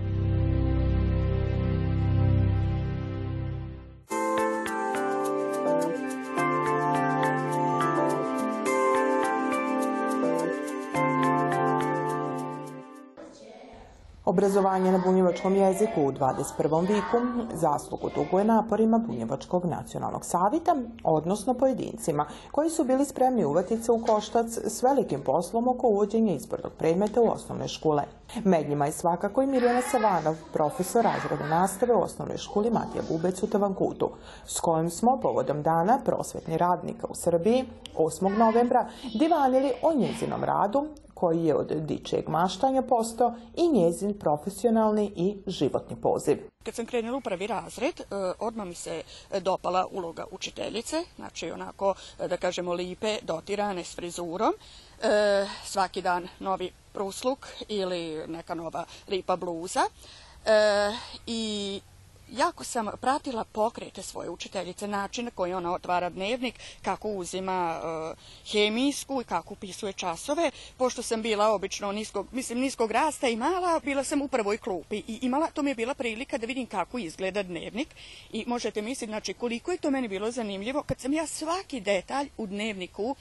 Obrazovanje 14.50 14.92
na 14.92 15.02
bunjevačkom 15.06 15.56
jeziku 15.56 16.02
u 16.02 16.12
21. 16.12 16.82
viku 16.82 17.18
zaslugu 17.54 18.10
duguje 18.16 18.46
naporima 18.46 18.98
Bunjevačkog 18.98 19.66
nacionalnog 19.66 20.26
savita, 20.26 20.76
odnosno 21.04 21.54
pojedincima, 21.54 22.26
koji 22.52 22.70
su 22.70 22.84
bili 22.84 23.06
spremni 23.06 23.46
uvati 23.46 23.78
se 23.78 23.92
u 23.92 24.02
koštac 24.06 24.58
s 24.58 24.84
velikim 24.84 25.22
poslom 25.22 25.68
oko 25.68 25.88
uvođenja 25.88 26.34
izbornog 26.34 26.72
predmeta 26.78 27.22
u 27.22 27.30
osnovne 27.32 27.68
škole. 27.68 28.04
Med 28.44 28.70
njima 28.70 28.86
je 28.86 28.92
svakako 28.92 29.42
i 29.42 29.48
Mirjana 29.48 29.82
Savanov, 29.82 30.36
profesor 30.54 31.04
razreda 31.04 31.48
nastave 31.48 31.96
u 31.96 32.02
osnovnoj 32.02 32.38
školi 32.38 32.72
Matija 32.72 33.04
Bubec 33.10 33.44
u 33.44 33.48
Tavankutu, 33.48 34.10
s 34.46 34.60
kojim 34.60 34.90
smo 34.90 35.20
povodom 35.22 35.62
dana 35.62 36.00
prosvetni 36.06 36.58
radnika 36.58 37.08
u 37.10 37.16
Srbiji 37.16 37.66
8. 37.98 38.38
novembra 38.38 38.88
divanili 39.20 39.72
o 39.84 39.94
njezinom 39.94 40.44
radu, 40.44 40.88
koji 41.20 41.46
je 41.46 41.56
od 41.56 41.68
dičeg 41.68 42.30
maštanja 42.30 42.82
postao 42.82 43.34
i 43.58 43.68
njezin 43.68 44.14
profesionalni 44.20 45.12
i 45.16 45.38
životni 45.48 45.96
poziv. 46.02 46.38
Kad 46.64 46.76
sam 46.76 46.86
krenula 46.86 47.18
u 47.18 47.22
prvi 47.22 47.48
razred, 47.48 48.00
e, 48.00 48.04
odmah 48.40 48.68
mi 48.68 48.76
se 48.76 49.02
dopala 49.42 49.88
uloga 49.92 50.26
učiteljice, 50.32 51.04
znači 51.16 51.52
onako, 51.52 51.96
e, 52.20 52.28
da 52.28 52.38
kažemo, 52.38 52.74
lipe, 52.74 53.18
dotirane 53.22 53.84
s 53.84 53.96
frizurom. 53.96 54.54
E, 54.54 55.46
svaki 55.66 56.02
dan 56.02 56.28
novi 56.40 56.72
prusluk 56.94 57.48
ili 57.68 58.28
neka 58.28 58.56
nova 58.56 58.86
lipa 59.08 59.36
bluza. 59.36 59.82
I 61.28 61.82
jako 62.32 62.64
sam 62.64 62.88
pratila 63.02 63.44
pokrete 63.44 64.02
svoje 64.02 64.30
učiteljice, 64.30 64.88
način 64.88 65.26
na 65.26 65.32
koji 65.32 65.54
ona 65.54 65.74
otvara 65.74 66.10
dnevnik, 66.10 66.56
kako 66.82 67.10
uzima 67.10 67.82
uh, 67.84 68.18
hemijsku 68.52 69.22
i 69.22 69.24
kako 69.24 69.54
upisuje 69.54 69.94
časove. 69.94 70.52
Pošto 70.78 71.02
sam 71.04 71.22
bila 71.22 71.48
obično 71.48 71.92
niskog, 71.92 72.28
mislim, 72.32 72.60
niskog 72.60 72.92
rasta 72.92 73.28
i 73.28 73.36
mala, 73.36 73.80
bila 73.80 74.04
sam 74.04 74.22
u 74.22 74.28
prvoj 74.28 74.58
klupi 74.58 74.98
i 75.08 75.20
imala, 75.22 75.48
to 75.48 75.62
mi 75.62 75.72
je 75.72 75.76
bila 75.76 75.94
prilika 75.94 76.38
da 76.38 76.46
vidim 76.46 76.66
kako 76.66 76.98
izgleda 76.98 77.44
dnevnik 77.44 77.88
i 78.32 78.44
možete 78.48 78.82
misliti, 78.82 79.12
znači, 79.12 79.34
koliko 79.34 79.72
je 79.72 79.78
to 79.78 79.92
meni 79.92 80.08
bilo 80.08 80.32
zanimljivo 80.32 80.84
kad 80.84 81.00
sam 81.00 81.14
ja 81.14 81.28
svaki 81.28 81.82
detalj 81.82 82.30
u 82.38 82.48
dnevniku 82.48 83.16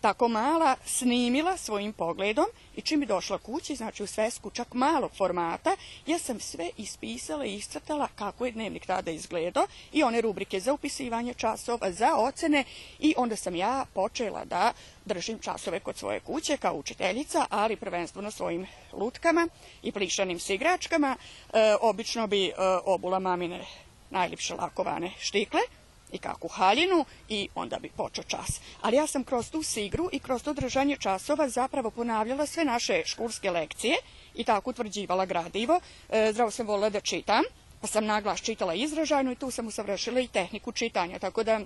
tako 0.00 0.28
mala 0.28 0.76
snimila 0.84 1.56
svojim 1.56 1.92
pogledom 1.92 2.46
i 2.76 2.80
čim 2.80 3.00
bi 3.00 3.06
došla 3.06 3.38
kući, 3.38 3.76
znači 3.76 4.02
u 4.02 4.06
svesku 4.06 4.50
čak 4.50 4.74
malog 4.74 5.10
formata, 5.16 5.76
ja 6.06 6.18
sam 6.18 6.40
sve 6.40 6.70
ispisala 6.76 7.44
i 7.44 7.54
iscrtala 7.54 8.08
kako 8.14 8.46
je 8.46 8.52
dnevnik 8.52 8.86
tada 8.86 9.10
izgledao 9.10 9.66
i 9.92 10.02
one 10.02 10.20
rubrike 10.20 10.60
za 10.60 10.72
upisivanje 10.72 11.34
časova, 11.34 11.92
za 11.92 12.16
ocene 12.16 12.64
i 12.98 13.14
onda 13.16 13.36
sam 13.36 13.54
ja 13.54 13.84
počela 13.94 14.44
da 14.44 14.72
držim 15.04 15.38
časove 15.38 15.80
kod 15.80 15.96
svoje 15.96 16.20
kuće 16.20 16.56
kao 16.56 16.74
učiteljica, 16.74 17.46
ali 17.50 17.76
prvenstveno 17.76 18.30
svojim 18.30 18.66
lutkama 18.92 19.48
i 19.82 19.92
plišanim 19.92 20.38
se 20.38 20.54
igračkama. 20.54 21.16
E, 21.52 21.76
obično 21.80 22.26
bi 22.26 22.46
e, 22.46 22.52
obula 22.84 23.18
mamine 23.18 23.64
najljepše 24.10 24.54
lakovane 24.54 25.12
štikle, 25.18 25.60
i 26.12 26.18
kakvu 26.18 26.48
haljinu 26.48 27.04
i 27.28 27.48
onda 27.54 27.78
bi 27.78 27.90
počeo 27.96 28.24
čas. 28.24 28.60
Ali 28.80 28.96
ja 28.96 29.06
sam 29.06 29.24
kroz 29.24 29.50
tu 29.50 29.62
sigru 29.62 30.08
i 30.12 30.18
kroz 30.18 30.42
to 30.42 30.52
držanje 30.52 30.96
časova 30.96 31.48
zapravo 31.48 31.90
ponavljala 31.90 32.46
sve 32.46 32.64
naše 32.64 33.02
školske 33.06 33.50
lekcije 33.50 33.96
i 34.34 34.44
tako 34.44 34.70
utvrđivala 34.70 35.26
gradivo. 35.26 35.80
E, 36.08 36.32
zdravo 36.32 36.50
sam 36.50 36.66
volila 36.66 36.90
da 36.90 37.00
čitam, 37.00 37.42
pa 37.80 37.86
sam 37.86 38.06
naglas 38.06 38.40
čitala 38.40 38.74
izražajno 38.74 39.32
i 39.32 39.36
tu 39.36 39.50
sam 39.50 39.66
usavršila 39.66 40.20
i 40.20 40.28
tehniku 40.28 40.72
čitanja, 40.72 41.18
tako 41.18 41.42
da 41.42 41.60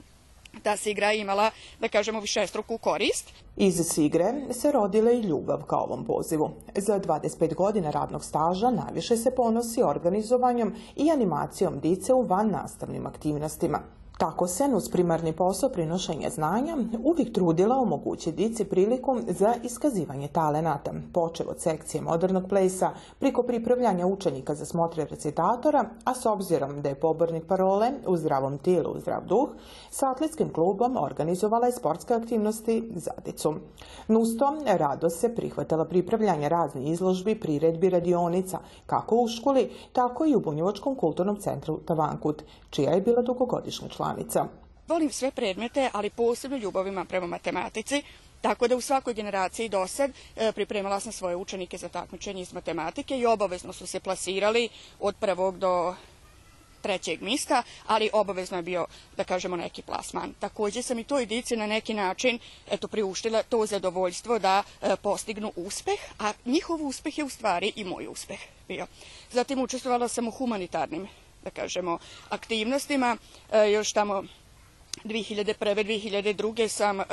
ta 0.62 0.76
se 0.76 0.90
igra 0.90 1.12
imala, 1.12 1.50
da 1.80 1.88
kažemo, 1.88 2.20
višestruku 2.20 2.78
korist. 2.78 3.32
Iz 3.56 3.80
Sigre 3.84 4.34
se 4.50 4.72
rodila 4.72 5.12
i 5.12 5.20
ljubav 5.20 5.62
ka 5.62 5.76
ovom 5.76 6.04
pozivu. 6.04 6.50
Za 6.76 7.00
25 7.00 7.54
godina 7.54 7.90
radnog 7.90 8.24
staža 8.24 8.70
najviše 8.70 9.16
se 9.16 9.30
ponosi 9.30 9.82
organizovanjem 9.82 10.74
i 10.96 11.10
animacijom 11.10 11.80
dice 11.80 12.12
u 12.12 12.22
van 12.22 12.50
nastavnim 12.50 13.06
aktivnostima. 13.06 13.80
Tako 14.18 14.46
se 14.46 14.64
uz 14.74 14.88
primarni 14.88 15.32
posao 15.32 15.70
prinošenja 15.70 16.30
znanja 16.30 16.76
uvijek 17.04 17.32
trudila 17.32 17.76
omogući 17.76 18.32
dici 18.32 18.64
priliku 18.64 19.16
za 19.28 19.54
iskazivanje 19.62 20.28
talenata, 20.28 20.92
počeo 21.12 21.46
od 21.50 21.60
sekcije 21.60 22.00
modernog 22.02 22.48
plesa, 22.48 22.90
priko 23.18 23.42
pripravljanja 23.42 24.06
učenika 24.06 24.54
za 24.54 24.64
smotre 24.64 25.04
recitatora, 25.04 25.84
a 26.04 26.14
s 26.14 26.26
obzirom 26.26 26.82
da 26.82 26.88
je 26.88 26.94
pobornik 26.94 27.44
parole 27.46 27.90
u 28.06 28.16
zdravom 28.16 28.58
tilu, 28.58 28.90
u 28.90 29.00
zdrav 29.00 29.24
duh, 29.26 29.48
sa 29.90 30.10
atletskim 30.10 30.52
klubom 30.52 30.96
organizovala 30.96 31.66
je 31.66 31.72
sportske 31.72 32.14
aktivnosti 32.14 32.92
za 32.94 33.10
dicu. 33.24 33.54
Nusto 34.08 34.56
rado 34.66 35.10
se 35.10 35.34
prihvatala 35.34 35.84
pripravljanja 35.84 36.48
raznih 36.48 36.90
izložbi, 36.92 37.34
priredbi, 37.34 37.90
radionica, 37.90 38.58
kako 38.86 39.16
u 39.16 39.28
školi, 39.28 39.70
tako 39.92 40.24
i 40.26 40.34
u 40.34 40.40
Bunjevačkom 40.40 40.94
kulturnom 40.94 41.36
centru 41.36 41.78
Tavankut, 41.78 42.42
čija 42.70 42.90
je 42.90 43.00
bila 43.00 43.22
dugogodišnja 43.22 43.88
članica 43.88 44.03
članica. 44.04 44.46
Volim 44.88 45.12
sve 45.12 45.30
predmete, 45.30 45.90
ali 45.92 46.10
posebno 46.10 46.56
ljubavima 46.56 47.04
prema 47.04 47.26
matematici, 47.26 48.02
tako 48.40 48.68
da 48.68 48.76
u 48.76 48.80
svakoj 48.80 49.14
generaciji 49.14 49.68
do 49.68 49.86
sad 49.86 50.10
e, 50.36 50.52
pripremala 50.52 51.00
sam 51.00 51.12
svoje 51.12 51.36
učenike 51.36 51.78
za 51.78 51.88
takmičenje 51.88 52.42
iz 52.42 52.52
matematike 52.52 53.18
i 53.18 53.26
obavezno 53.26 53.72
su 53.72 53.86
se 53.86 54.00
plasirali 54.00 54.68
od 55.00 55.16
prvog 55.16 55.58
do 55.58 55.94
trećeg 56.82 57.22
mista, 57.22 57.62
ali 57.86 58.10
obavezno 58.12 58.56
je 58.56 58.62
bio, 58.62 58.86
da 59.16 59.24
kažemo, 59.24 59.56
neki 59.56 59.82
plasman. 59.82 60.34
Takođe 60.40 60.82
sam 60.82 60.98
i 60.98 61.04
toj 61.04 61.26
dici 61.26 61.56
na 61.56 61.66
neki 61.66 61.94
način 61.94 62.38
eto, 62.70 62.88
priuštila 62.88 63.42
to 63.42 63.66
zadovoljstvo 63.66 64.38
da 64.38 64.62
e, 64.82 64.96
postignu 64.96 65.52
uspeh, 65.56 66.00
a 66.18 66.32
njihov 66.44 66.86
uspeh 66.86 67.18
je 67.18 67.24
u 67.24 67.28
stvari 67.28 67.72
i 67.76 67.84
moj 67.84 68.06
uspeh 68.06 68.40
bio. 68.68 68.86
Zatim 69.32 69.60
učestvovala 69.60 70.08
sam 70.08 70.28
u 70.28 70.30
humanitarnim 70.30 71.08
da 71.44 71.50
kažemo, 71.50 71.98
aktivnostima. 72.28 73.16
E, 73.52 73.70
još 73.70 73.92
tamo 73.92 74.22
2001. 75.04 75.54
2002. 75.54 76.68
sam 76.68 77.00
e, 77.00 77.04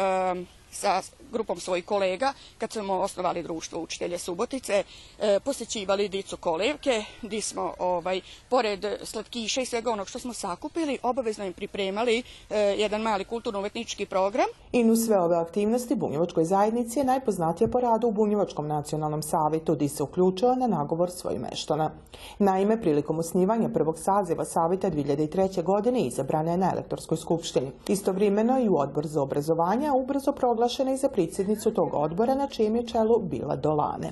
sa 0.72 1.02
grupom 1.32 1.60
svojih 1.60 1.86
kolega, 1.86 2.34
kad 2.58 2.72
smo 2.72 2.94
osnovali 2.94 3.44
društvo 3.44 3.80
učitelja 3.82 4.18
Subotice, 4.18 4.84
e, 5.20 5.40
posećivali 5.40 6.10
Dicu 6.10 6.38
Kolevke, 6.38 7.04
gdje 7.22 7.42
smo, 7.42 7.74
ovaj, 7.80 8.22
pored 8.50 8.86
slatkiša 9.04 9.62
i 9.62 9.66
svega 9.66 9.92
onog 9.92 10.08
što 10.08 10.20
smo 10.20 10.34
sakupili, 10.34 10.98
obavezno 11.04 11.46
im 11.46 11.54
pripremali 11.54 12.24
e, 12.50 12.58
jedan 12.60 13.02
mali 13.02 13.26
kulturno-umetnički 13.26 14.06
program. 14.06 14.48
I 14.72 14.84
u 14.90 14.96
sve 14.96 15.20
ove 15.20 15.38
aktivnosti 15.38 15.96
Bunjevačkoj 15.96 16.46
zajednici 16.46 17.00
je 17.00 17.06
najpoznatija 17.06 17.68
po 17.68 17.80
radu 17.80 18.08
u 18.08 18.12
Bunjevačkom 18.12 18.68
nacionalnom 18.68 19.22
savetu, 19.22 19.76
gdje 19.76 19.90
se 19.90 20.04
uključio 20.04 20.56
na 20.56 20.68
nagovor 20.68 21.12
svoj 21.12 21.40
meštona. 21.40 21.92
Naime, 22.40 22.82
prilikom 22.82 23.20
osnivanja 23.20 23.70
prvog 23.70 24.00
saziva 24.00 24.46
savjeta 24.46 24.92
2003. 24.92 25.64
godine 25.64 26.02
izabrana 26.02 26.52
je 26.52 26.58
na 26.58 26.72
elektorskoj 26.74 27.18
skupštini. 27.18 27.72
Istovremeno 27.88 28.60
i 28.60 28.70
u 28.70 28.78
odbor 28.78 29.08
za 29.08 29.22
obrazovanje, 29.22 29.92
ubrzo 29.92 30.32
proglašena 30.32 30.94
i 30.94 30.98
za 30.98 31.10
predsjednicu 31.22 31.72
tog 31.72 31.94
odbora 31.94 32.36
na 32.36 32.48
čijem 32.48 32.76
je 32.76 32.88
čelu 32.88 33.20
bila 33.20 33.56
Dolane. 33.56 34.12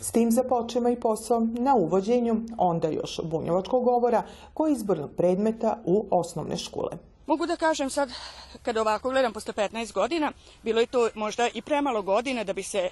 S 0.00 0.10
tim 0.10 0.30
započema 0.30 0.90
i 0.90 1.00
posao 1.00 1.40
na 1.40 1.74
uvođenju 1.74 2.36
onda 2.58 2.88
još 2.88 3.20
bunjevačkog 3.22 3.84
govora 3.84 4.22
koji 4.54 4.72
izbornog 4.72 5.10
predmeta 5.16 5.78
u 5.84 6.06
osnovne 6.10 6.56
škole. 6.56 6.90
Mogu 7.26 7.46
da 7.46 7.56
kažem 7.56 7.90
sad, 7.90 8.08
kada 8.62 8.80
ovako 8.80 9.10
gledam 9.10 9.32
posle 9.32 9.54
15 9.54 9.92
godina, 9.92 10.32
bilo 10.62 10.80
je 10.80 10.86
to 10.86 11.08
možda 11.14 11.48
i 11.54 11.62
premalo 11.62 12.02
godina 12.02 12.44
da 12.44 12.52
bi 12.52 12.62
se 12.62 12.88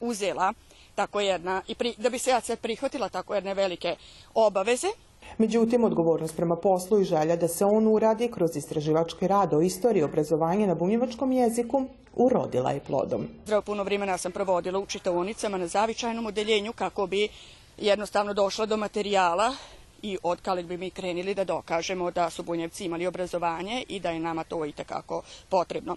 uzela 0.00 0.52
tako 0.94 1.20
jedna, 1.20 1.62
i 1.66 1.74
pri, 1.74 1.94
da 1.98 2.10
bi 2.10 2.18
se 2.18 2.30
ja 2.30 2.40
sad 2.40 2.58
prihvatila 2.58 3.08
tako 3.08 3.34
jedne 3.34 3.54
velike 3.54 3.96
obaveze, 4.34 4.88
Međutim, 5.38 5.84
odgovornost 5.84 6.36
prema 6.36 6.56
poslu 6.56 7.00
i 7.00 7.04
želja 7.04 7.36
da 7.36 7.48
se 7.48 7.64
on 7.64 7.86
uradi 7.86 8.30
kroz 8.30 8.56
istraživački 8.56 9.28
rad 9.28 9.54
o 9.54 9.60
istoriji 9.60 10.02
obrazovanja 10.02 10.66
na 10.66 10.74
bunjevačkom 10.74 11.32
jeziku 11.32 11.84
urodila 12.14 12.70
je 12.70 12.80
plodom. 12.80 13.26
Zdravo 13.44 13.62
puno 13.62 13.82
vremena 13.82 14.18
sam 14.18 14.32
provodila 14.32 14.78
u 14.78 14.86
čitaonicama 14.86 15.58
na 15.58 15.66
zavičajnom 15.66 16.26
odeljenju 16.26 16.72
kako 16.72 17.06
bi 17.06 17.28
jednostavno 17.76 18.34
došla 18.34 18.66
do 18.66 18.76
materijala 18.76 19.54
i 20.02 20.18
od 20.22 20.40
kada 20.40 20.62
bi 20.62 20.76
mi 20.76 20.90
krenili 20.90 21.34
da 21.34 21.44
dokažemo 21.44 22.10
da 22.10 22.30
su 22.30 22.42
bunjevci 22.42 22.84
imali 22.84 23.06
obrazovanje 23.06 23.84
i 23.88 24.00
da 24.00 24.10
je 24.10 24.20
nama 24.20 24.44
to 24.44 24.64
i 24.64 24.72
takako 24.72 25.22
potrebno. 25.48 25.96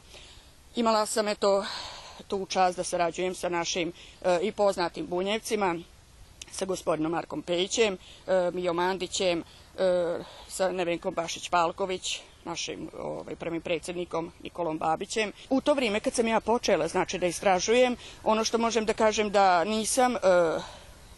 Imala 0.76 1.06
sam 1.06 1.28
eto 1.28 1.65
tu 2.28 2.46
čast 2.46 2.78
da 2.78 2.84
sarađujem 2.84 3.36
sa 3.36 3.50
našim 3.50 3.91
e, 4.22 4.39
i 4.41 4.52
poznatim 4.52 5.08
bunjevcima, 5.08 5.76
sa 6.52 6.66
gospodinom 6.66 7.12
Markom 7.12 7.42
Pejićem, 7.42 7.98
e, 8.28 8.52
Mijom 8.54 8.76
Mandićem, 8.76 9.40
e, 9.40 9.44
sa 10.48 10.72
Nevenkom 10.72 11.16
Bašić-Palković, 11.16 12.20
našim 12.46 12.90
ovaj, 13.00 13.36
prvim 13.36 13.62
predsjednikom 13.62 14.32
Nikolom 14.44 14.78
Babićem. 14.78 15.32
U 15.50 15.62
to 15.62 15.74
vrijeme 15.74 16.00
kad 16.00 16.14
sam 16.14 16.28
ja 16.28 16.40
počela 16.40 16.88
znači, 16.88 17.18
da 17.18 17.28
istražujem, 17.28 17.96
ono 18.24 18.44
što 18.44 18.58
možem 18.58 18.86
da 18.86 18.94
kažem 18.94 19.30
da 19.30 19.64
nisam 19.64 20.16
e, 20.16 20.20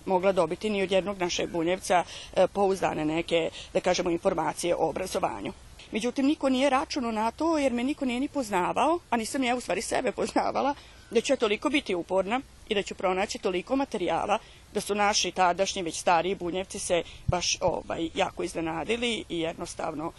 mogla 0.06 0.32
dobiti 0.32 0.70
ni 0.70 0.84
od 0.84 0.92
jednog 0.92 1.18
našeg 1.18 1.50
bunjevca 1.50 2.04
e, 2.34 2.48
pouzdane 2.48 3.06
neke, 3.06 3.50
da 3.74 3.80
kažemo, 3.80 4.10
informacije 4.10 4.76
o 4.76 4.90
obrazovanju. 4.90 5.54
Međutim, 5.92 6.26
niko 6.26 6.50
nije 6.50 6.70
računao 6.70 7.12
na 7.12 7.32
to 7.32 7.58
jer 7.58 7.74
me 7.74 7.84
niko 7.84 8.06
nije 8.06 8.20
ni 8.20 8.28
poznavao, 8.28 9.00
a 9.10 9.18
nisam 9.18 9.44
ja 9.44 9.56
u 9.56 9.62
stvari 9.62 9.82
sebe 9.82 10.12
poznavala, 10.12 10.76
da 11.12 11.22
ću 11.22 11.34
ja 11.34 11.38
toliko 11.38 11.70
biti 11.70 11.96
uporna 11.96 12.42
i 12.74 12.76
da 12.76 12.84
ću 12.84 12.96
pronaći 12.96 13.40
toliko 13.40 13.76
materijala 13.76 14.40
da 14.74 14.82
su 14.82 14.96
naši 14.96 15.32
tadašnji 15.32 15.82
već 15.82 16.00
stariji 16.00 16.36
bunjevci 16.36 16.80
se 16.80 17.04
baš 17.28 17.58
ovaj, 17.62 18.10
jako 18.16 18.44
iznenadili 18.44 19.24
i 19.30 19.40
jednostavno 19.40 20.12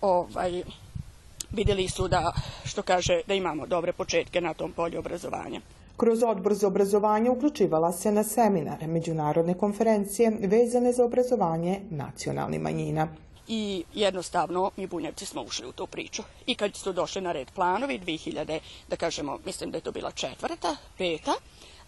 ovaj, 0.00 0.62
videli 1.50 1.88
su 1.88 2.08
da, 2.08 2.32
što 2.64 2.82
kaže, 2.82 3.20
da 3.26 3.34
imamo 3.34 3.66
dobre 3.66 3.92
početke 3.92 4.40
na 4.40 4.54
tom 4.54 4.72
polju 4.72 4.98
obrazovanja. 4.98 5.60
Kroz 5.96 6.22
odbor 6.22 6.54
za 6.54 6.66
obrazovanje 6.66 7.30
uključivala 7.30 7.92
se 7.92 8.12
na 8.12 8.24
seminare, 8.24 8.86
međunarodne 8.86 9.54
konferencije 9.54 10.30
vezane 10.40 10.92
za 10.92 11.04
obrazovanje 11.04 11.80
nacionalnih 11.90 12.60
manjina. 12.60 13.08
I 13.48 13.84
jednostavno 13.94 14.70
mi 14.76 14.86
bunjevci 14.86 15.26
smo 15.26 15.42
ušli 15.42 15.66
u 15.66 15.72
tu 15.72 15.86
priču. 15.86 16.22
I 16.46 16.54
kad 16.54 16.76
su 16.76 16.92
došli 16.92 17.22
na 17.22 17.32
red 17.32 17.50
planovi 17.50 17.98
2000, 17.98 18.58
da 18.88 18.96
kažemo, 18.96 19.38
mislim 19.44 19.70
da 19.70 19.78
je 19.78 19.82
to 19.82 19.92
bila 19.92 20.10
četvrta, 20.10 20.76
peta, 20.98 21.32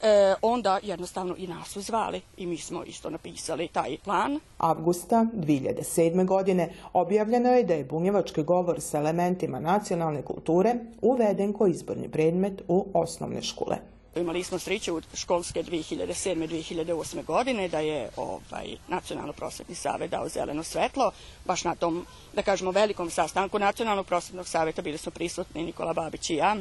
e, 0.02 0.34
onda 0.42 0.78
jednostavno 0.82 1.34
i 1.38 1.46
nas 1.46 1.68
su 1.68 1.80
zvali 1.80 2.20
i 2.36 2.46
mi 2.46 2.58
smo 2.58 2.84
isto 2.84 3.10
napisali 3.10 3.68
taj 3.68 3.96
plan. 4.04 4.40
Avgusta 4.58 5.26
2007. 5.34 6.26
godine 6.26 6.72
objavljeno 6.92 7.48
je 7.48 7.64
da 7.64 7.74
je 7.74 7.84
bunjevački 7.84 8.42
govor 8.42 8.80
sa 8.80 8.98
elementima 8.98 9.60
nacionalne 9.60 10.22
kulture 10.22 10.74
uveden 11.02 11.52
ko 11.52 11.66
izborni 11.66 12.08
predmet 12.08 12.62
u 12.68 12.86
osnovne 12.94 13.42
škole. 13.42 13.76
Imali 14.16 14.44
smo 14.44 14.58
sreće 14.58 14.92
u 14.92 15.00
školske 15.14 15.62
2007-2008. 15.62 17.24
godine 17.24 17.68
da 17.68 17.78
je 17.78 18.10
ovaj, 18.16 18.76
Nacionalno 18.88 19.32
prosvetni 19.32 19.74
savet 19.74 20.10
dao 20.10 20.28
zeleno 20.28 20.62
svetlo. 20.62 21.10
Baš 21.44 21.64
na 21.64 21.74
tom, 21.74 22.06
da 22.34 22.42
kažemo, 22.42 22.70
velikom 22.70 23.10
sastanku 23.10 23.58
Nacionalnog 23.58 24.06
prosvetnog 24.06 24.48
saveta 24.48 24.82
bili 24.82 24.98
su 24.98 25.10
prisutni 25.10 25.64
Nikola 25.64 25.92
Babić 25.92 26.30
i 26.30 26.34
ja 26.34 26.56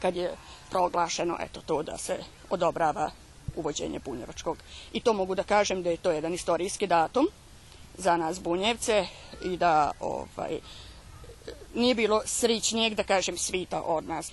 kad 0.00 0.16
je 0.16 0.34
proglašeno 0.70 1.36
eto 1.40 1.60
to 1.66 1.82
da 1.82 1.98
se 1.98 2.18
odobrava 2.54 3.10
uvođenje 3.56 3.98
bunjevačkog. 3.98 4.58
I 4.92 5.00
to 5.00 5.12
mogu 5.12 5.34
da 5.34 5.42
kažem 5.42 5.82
da 5.82 5.90
je 5.90 5.96
to 5.96 6.10
jedan 6.10 6.34
istorijski 6.34 6.86
datum 6.86 7.26
za 7.98 8.16
nas 8.16 8.40
bunjevce 8.40 9.06
i 9.44 9.56
da 9.56 9.90
ovaj, 10.00 10.58
nije 11.74 11.94
bilo 11.94 12.22
srićnijeg, 12.24 12.94
da 12.94 13.02
kažem, 13.02 13.36
svita 13.38 13.82
od 13.82 14.08
nas. 14.08 14.32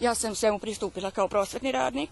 Ja 0.00 0.14
sam 0.14 0.34
svemu 0.34 0.58
pristupila 0.58 1.10
kao 1.10 1.28
prosvetni 1.28 1.72
radnik 1.72 2.10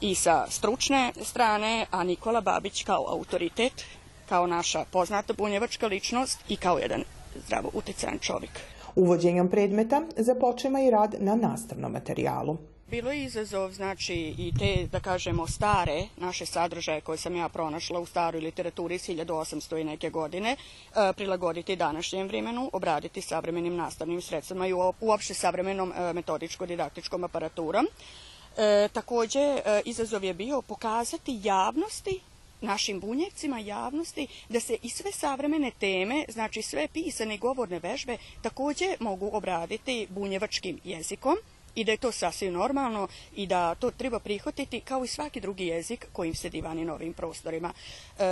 i 0.00 0.14
sa 0.14 0.46
stručne 0.50 1.12
strane, 1.22 1.86
a 1.90 2.04
Nikola 2.04 2.40
Babić 2.40 2.84
kao 2.84 3.06
autoritet, 3.08 3.84
kao 4.28 4.46
naša 4.46 4.84
poznata 4.90 5.32
bunjevačka 5.32 5.86
ličnost 5.86 6.38
i 6.48 6.56
kao 6.56 6.78
jedan 6.78 7.04
zdravo 7.46 7.70
utecajan 7.72 8.18
čovjek. 8.18 8.50
Uvođenjem 8.94 9.50
predmeta 9.50 10.02
započema 10.16 10.80
i 10.80 10.90
rad 10.90 11.14
na 11.18 11.36
nastavnom 11.36 11.92
materijalu. 11.92 12.56
Bilo 12.94 13.10
je 13.12 13.24
izazov, 13.24 13.72
znači, 13.72 14.14
i 14.14 14.52
te, 14.58 14.86
da 14.92 15.00
kažemo, 15.00 15.46
stare 15.46 16.06
naše 16.16 16.46
sadržaje 16.46 17.00
koje 17.00 17.18
sam 17.18 17.36
ja 17.36 17.48
pronašla 17.48 18.00
u 18.00 18.06
staroj 18.06 18.40
literaturi 18.40 18.94
iz 18.94 19.02
1800 19.02 19.80
i 19.80 19.84
neke 19.84 20.10
godine, 20.10 20.50
e, 20.50 21.12
prilagoditi 21.12 21.76
današnjem 21.76 22.28
vremenu, 22.28 22.70
obraditi 22.72 23.20
savremenim 23.20 23.76
nastavnim 23.76 24.22
sredstvima 24.22 24.66
i 24.66 24.72
uopšte 25.00 25.34
savremenom 25.34 25.92
e, 25.92 26.12
metodičko-didaktičkom 26.12 27.24
aparaturom. 27.24 27.86
E, 27.86 28.88
takođe, 28.92 29.40
e, 29.40 29.82
izazov 29.84 30.24
je 30.24 30.34
bio 30.34 30.62
pokazati 30.62 31.40
javnosti 31.42 32.20
našim 32.60 33.00
bunjevcima, 33.00 33.58
javnosti, 33.58 34.26
da 34.48 34.60
se 34.60 34.76
i 34.82 34.88
sve 34.88 35.12
savremene 35.12 35.70
teme, 35.80 36.24
znači 36.28 36.62
sve 36.62 36.88
pisane 36.88 37.34
i 37.34 37.38
govorne 37.38 37.78
vežbe, 37.78 38.16
takođe 38.42 38.96
mogu 39.00 39.30
obraditi 39.32 40.06
bunjevačkim 40.10 40.80
jezikom 40.84 41.36
i 41.74 41.84
da 41.84 41.92
je 41.92 41.98
to 41.98 42.12
sasvim 42.12 42.52
normalno 42.52 43.08
i 43.36 43.46
da 43.46 43.74
to 43.74 43.90
treba 43.90 44.18
prihvatiti 44.18 44.80
kao 44.80 45.04
i 45.04 45.08
svaki 45.08 45.40
drugi 45.40 45.66
jezik 45.66 46.06
kojim 46.12 46.34
se 46.34 46.50
divani 46.50 46.84
na 46.84 46.94
ovim 46.94 47.12
prostorima. 47.12 47.72
E, 48.18 48.24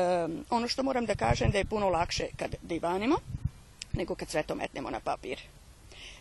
ono 0.51 0.69
što 0.69 0.83
moram 0.83 1.07
da 1.07 1.15
kažem 1.15 1.51
da 1.51 1.59
je 1.59 1.65
puno 1.65 1.89
lakše 1.89 2.27
kad 2.37 2.55
divanimo 2.63 3.17
nego 3.93 4.15
kad 4.15 4.29
sve 4.29 4.43
to 4.43 4.55
metnemo 4.55 4.91
na 4.91 5.01
papir. 5.01 5.39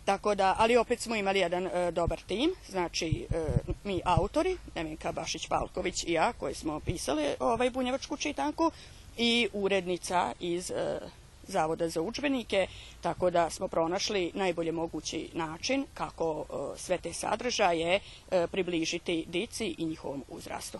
Tako 0.05 0.35
da, 0.35 0.55
ali 0.57 0.77
opet 0.77 0.99
smo 0.99 1.15
imali 1.15 1.39
jedan 1.39 1.67
e, 1.67 1.91
dobar 1.91 2.19
tim, 2.27 2.53
znači 2.69 3.27
e, 3.29 3.45
mi 3.83 4.01
autori, 4.05 4.57
Nevenka 4.75 5.11
Bašić-Palković 5.11 6.07
i 6.07 6.13
ja, 6.13 6.33
koji 6.33 6.55
smo 6.55 6.79
pisali 6.79 7.23
ovaj 7.39 7.69
bunjevačku 7.69 8.17
čitanku 8.17 8.71
i 9.17 9.47
urednica 9.53 10.33
iz 10.39 10.71
e, 10.71 10.99
Zavoda 11.47 11.89
za 11.89 12.01
učbenike, 12.01 12.67
tako 13.01 13.29
da 13.29 13.49
smo 13.49 13.67
pronašli 13.67 14.31
najbolje 14.33 14.71
mogući 14.71 15.29
način 15.33 15.85
kako 15.93 16.45
e, 16.49 16.77
sve 16.77 16.97
te 16.97 17.13
sadržaje 17.13 17.99
e, 18.31 18.47
približiti 18.47 19.25
dici 19.27 19.75
i 19.77 19.85
njihovom 19.85 20.23
uzrastu. 20.29 20.79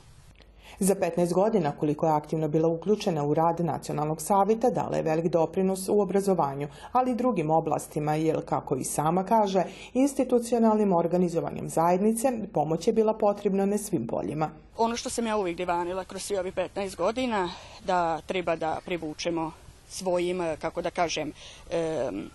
Za 0.79 0.95
15 0.95 1.33
godina 1.33 1.71
koliko 1.71 2.05
je 2.05 2.11
aktivno 2.11 2.47
bila 2.47 2.67
uključena 2.67 3.23
u 3.23 3.33
rad 3.33 3.59
Nacionalnog 3.59 4.21
savita 4.21 4.69
dala 4.69 4.97
je 4.97 5.03
velik 5.03 5.31
doprinos 5.31 5.89
u 5.89 6.01
obrazovanju, 6.01 6.67
ali 6.91 7.11
i 7.11 7.15
drugim 7.15 7.49
oblastima, 7.49 8.15
jer, 8.15 8.45
kako 8.45 8.75
i 8.75 8.83
sama 8.83 9.23
kaže, 9.23 9.63
institucionalnim 9.93 10.93
organizovanjem 10.93 11.69
zajednice 11.69 12.31
pomoć 12.53 12.87
je 12.87 12.93
bila 12.93 13.13
potrebna 13.13 13.65
na 13.65 13.77
svim 13.77 14.07
poljima. 14.07 14.49
Ono 14.77 14.95
što 14.95 15.09
sam 15.09 15.27
ja 15.27 15.37
uvijek 15.37 15.57
divanila 15.57 16.03
kroz 16.03 16.23
svi 16.23 16.37
ovih 16.37 16.53
15 16.53 16.95
godina, 16.95 17.49
da 17.85 18.21
treba 18.21 18.55
da 18.55 18.79
privučemo 18.85 19.51
svojim, 19.91 20.55
kako 20.61 20.81
da 20.81 20.89
kažem, 20.89 21.33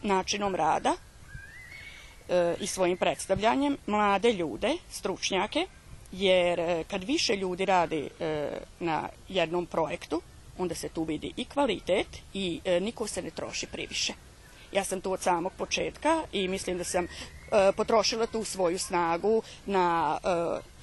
načinom 0.02 0.54
rada 0.54 0.92
i 2.60 2.66
svojim 2.66 2.96
predstavljanjem 2.96 3.76
mlade 3.86 4.32
ljude, 4.32 4.76
stručnjake, 4.90 5.66
jer 6.12 6.60
e, 6.60 6.84
kad 6.90 7.04
više 7.04 7.36
ljudi 7.36 7.64
radi 7.64 8.08
na 8.80 9.08
jednom 9.28 9.66
projektu, 9.66 10.22
onda 10.58 10.74
se 10.74 10.88
tu 10.88 11.04
vidi 11.04 11.32
i 11.36 11.44
kvalitet 11.44 12.06
i 12.34 12.60
niko 12.80 13.06
se 13.06 13.22
ne 13.22 13.30
troši 13.30 13.66
priviše. 13.66 14.12
Ja 14.72 14.84
sam 14.84 15.00
tu 15.00 15.12
od 15.12 15.20
samog 15.20 15.52
početka 15.58 16.22
i 16.32 16.48
mislim 16.48 16.78
da 16.78 16.84
sam 16.84 17.06
potrošila 17.76 18.26
tu 18.26 18.44
svoju 18.44 18.78
snagu 18.78 19.42
na 19.66 20.18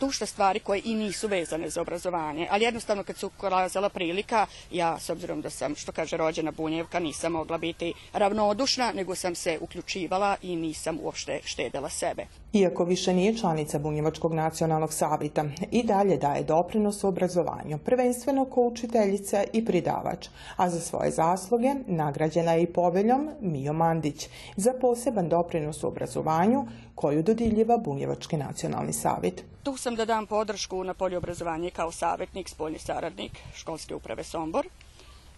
tušta 0.03 0.25
stvari 0.25 0.59
koje 0.59 0.81
i 0.85 0.95
nisu 0.95 1.27
vezane 1.27 1.69
za 1.69 1.81
obrazovanje, 1.81 2.47
ali 2.51 2.63
jednostavno 2.63 3.03
kad 3.03 3.17
se 3.17 3.25
ukazala 3.25 3.89
prilika, 3.89 4.45
ja 4.71 4.99
s 4.99 5.09
obzirom 5.09 5.41
da 5.41 5.49
sam, 5.49 5.75
što 5.75 5.91
kaže, 5.91 6.17
rođena 6.17 6.51
Bunjevka, 6.51 6.99
nisam 6.99 7.31
mogla 7.31 7.57
biti 7.57 7.93
ravnodušna, 8.13 8.91
nego 8.95 9.15
sam 9.15 9.35
se 9.35 9.57
uključivala 9.61 10.35
i 10.41 10.55
nisam 10.55 10.99
uopšte 11.01 11.39
štedela 11.43 11.89
sebe. 11.89 12.25
Iako 12.53 12.83
više 12.83 13.13
nije 13.13 13.37
članica 13.37 13.79
Bunjevačkog 13.79 14.33
nacionalnog 14.33 14.93
savita, 14.93 15.45
i 15.71 15.83
dalje 15.83 16.17
daje 16.17 16.43
doprinos 16.43 17.03
u 17.03 17.07
obrazovanju, 17.07 17.77
prvenstveno 17.77 18.45
ko 18.45 18.61
učiteljica 18.61 19.43
i 19.53 19.65
pridavač, 19.65 20.27
a 20.55 20.69
za 20.69 20.79
svoje 20.79 21.11
zasluge 21.11 21.73
nagrađena 21.87 22.53
je 22.53 22.63
i 22.63 22.73
poveljom 22.73 23.29
Mio 23.41 23.73
Mandić 23.73 24.27
za 24.55 24.73
poseban 24.81 25.29
doprinos 25.29 25.83
u 25.83 25.87
obrazovanju 25.87 26.65
koju 26.95 27.23
dodiljiva 27.23 27.77
Bunjevački 27.77 28.37
nacionalni 28.37 28.93
savjet. 28.93 29.43
Tu 29.63 29.77
sam 29.77 29.95
da 29.95 30.05
dam 30.05 30.27
podršku 30.27 30.83
na 30.83 30.93
polju 30.93 31.17
obrazovanja 31.17 31.69
kao 31.69 31.91
savjetnik, 31.91 32.49
spoljni 32.49 32.79
saradnik 32.79 33.31
školske 33.55 33.95
uprave 33.95 34.23
Sombor. 34.23 34.67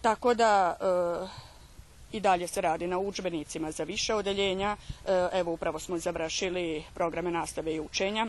Tako 0.00 0.34
da 0.34 0.76
e, 0.80 2.16
i 2.16 2.20
dalje 2.20 2.46
se 2.46 2.60
radi 2.60 2.86
na 2.86 2.98
učbenicima 2.98 3.70
za 3.70 3.84
više 3.84 4.14
odeljenja. 4.14 4.76
E, 5.06 5.28
evo 5.32 5.52
upravo 5.52 5.78
smo 5.78 5.98
završili 5.98 6.84
programe 6.94 7.30
nastave 7.30 7.74
i 7.74 7.80
učenja 7.80 8.26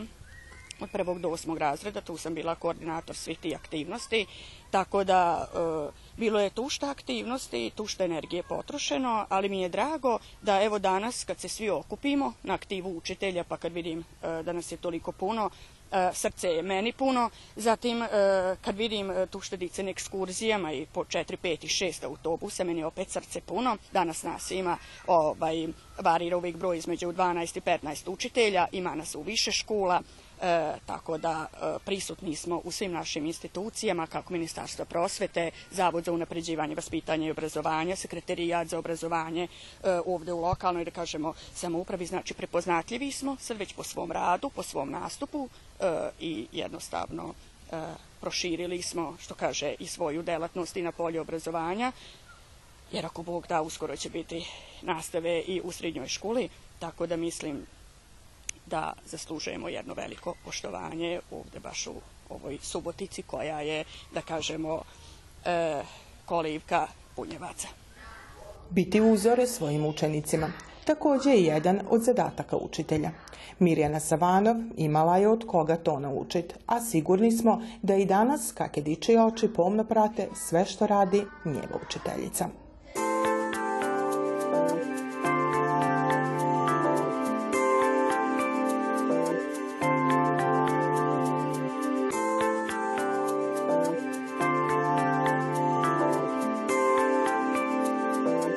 od 0.80 0.90
prvog 0.90 1.20
do 1.20 1.28
osmog 1.28 1.58
razreda, 1.58 2.00
tu 2.00 2.16
sam 2.16 2.34
bila 2.34 2.54
koordinator 2.54 3.16
svih 3.16 3.38
tih 3.38 3.56
aktivnosti, 3.56 4.26
tako 4.70 5.04
da 5.04 5.48
e, 5.54 5.58
bilo 6.18 6.40
je 6.40 6.50
tušta 6.50 6.90
aktivnosti, 6.90 7.70
tušta 7.74 8.04
energije 8.04 8.42
potrošeno, 8.42 9.26
ali 9.28 9.48
mi 9.48 9.60
je 9.60 9.68
drago 9.68 10.18
da 10.42 10.62
evo 10.62 10.78
danas 10.78 11.24
kad 11.24 11.40
se 11.40 11.48
svi 11.48 11.70
okupimo 11.70 12.32
na 12.42 12.54
aktivu 12.54 12.96
učitelja, 12.96 13.44
pa 13.44 13.56
kad 13.56 13.72
vidim 13.72 14.00
e, 14.00 14.42
da 14.42 14.52
nas 14.52 14.72
je 14.72 14.76
toliko 14.76 15.12
puno, 15.12 15.50
e, 15.92 16.10
srce 16.14 16.48
je 16.48 16.62
meni 16.62 16.92
puno. 16.92 17.30
Zatim, 17.56 18.02
e, 18.02 18.08
kad 18.60 18.76
vidim 18.76 19.10
e, 19.10 19.26
tu 19.26 19.40
štedice 19.40 19.82
na 19.82 19.90
ekskurzijama 19.90 20.72
i 20.72 20.86
po 20.86 21.04
4, 21.04 21.36
5 21.42 21.64
i 21.64 21.92
6 21.92 22.04
autobusa, 22.04 22.64
meni 22.64 22.80
je 22.80 22.86
opet 22.86 23.10
srce 23.10 23.40
puno. 23.40 23.76
Danas 23.92 24.22
nas 24.22 24.50
ima, 24.50 24.76
ovaj, 25.06 25.66
varira 25.98 26.36
uvijek 26.36 26.56
broj 26.56 26.78
između 26.78 27.12
12 27.12 27.58
i 27.58 27.60
15 27.60 28.10
učitelja, 28.10 28.66
ima 28.72 28.94
nas 28.94 29.14
u 29.14 29.22
više 29.22 29.52
škola, 29.52 30.02
E, 30.42 30.74
tako 30.86 31.18
da 31.18 31.46
e, 31.52 31.78
prisutni 31.84 32.36
smo 32.36 32.60
u 32.64 32.70
svim 32.70 32.92
našim 32.92 33.26
institucijama, 33.26 34.06
kako 34.06 34.32
Ministarstvo 34.32 34.84
prosvete, 34.84 35.50
Zavod 35.70 36.04
za 36.04 36.12
unapređivanje 36.12 36.74
vaspitanja 36.74 37.26
i 37.26 37.30
obrazovanja, 37.30 37.96
Sekretarijat 37.96 38.68
za 38.68 38.78
obrazovanje 38.78 39.42
e, 39.44 39.48
ovde 40.06 40.32
u 40.32 40.40
lokalnoj, 40.40 40.84
da 40.84 40.90
kažemo, 40.90 41.34
samoupravi, 41.54 42.06
znači 42.06 42.34
prepoznatljivi 42.34 43.12
smo 43.12 43.36
sad 43.40 43.56
već 43.56 43.72
po 43.72 43.82
svom 43.82 44.12
radu, 44.12 44.50
po 44.50 44.62
svom 44.62 44.90
nastupu 44.90 45.48
e, 45.80 46.08
i 46.20 46.46
jednostavno 46.52 47.34
e, 47.72 47.76
proširili 48.20 48.82
smo, 48.82 49.16
što 49.20 49.34
kaže, 49.34 49.74
i 49.78 49.86
svoju 49.86 50.22
delatnost 50.22 50.76
i 50.76 50.82
na 50.82 50.92
polje 50.92 51.20
obrazovanja, 51.20 51.92
jer 52.92 53.06
ako 53.06 53.22
Bog 53.22 53.46
da, 53.48 53.62
uskoro 53.62 53.96
će 53.96 54.10
biti 54.10 54.46
nastave 54.82 55.40
i 55.40 55.60
u 55.64 55.72
srednjoj 55.72 56.08
školi, 56.08 56.48
tako 56.78 57.06
da 57.06 57.16
mislim 57.16 57.66
da 58.70 58.92
zaslužujemo 59.06 59.68
jedno 59.68 59.94
veliko 59.94 60.34
poštovanje 60.44 61.20
ovde 61.30 61.60
baš 61.60 61.86
u 61.86 61.94
ovoj 62.28 62.58
Subotici 62.62 63.22
koja 63.22 63.60
je, 63.60 63.84
da 64.14 64.20
kažemo, 64.20 64.82
e, 65.44 65.82
kolivka 66.26 66.86
punjevaca. 67.16 67.68
Biti 68.70 69.00
uzore 69.00 69.46
svojim 69.46 69.86
učenicima 69.86 70.52
takođe 70.88 71.30
je 71.30 71.44
jedan 71.44 71.80
od 71.90 72.02
zadataka 72.02 72.56
učitelja. 72.56 73.10
Mirjana 73.58 74.00
Savanov 74.00 74.56
imala 74.76 75.16
je 75.18 75.28
od 75.28 75.44
koga 75.46 75.76
to 75.76 75.98
naučiti, 76.00 76.54
a 76.66 76.80
sigurni 76.80 77.32
smo 77.32 77.62
da 77.82 77.96
i 77.96 78.04
danas, 78.04 78.52
kakve 78.54 78.82
diče 78.82 79.20
oči 79.20 79.48
pomno 79.56 79.84
prate 79.84 80.28
sve 80.34 80.64
što 80.64 80.86
radi 80.86 81.24
njeva 81.44 81.80
učiteljica. 81.86 82.48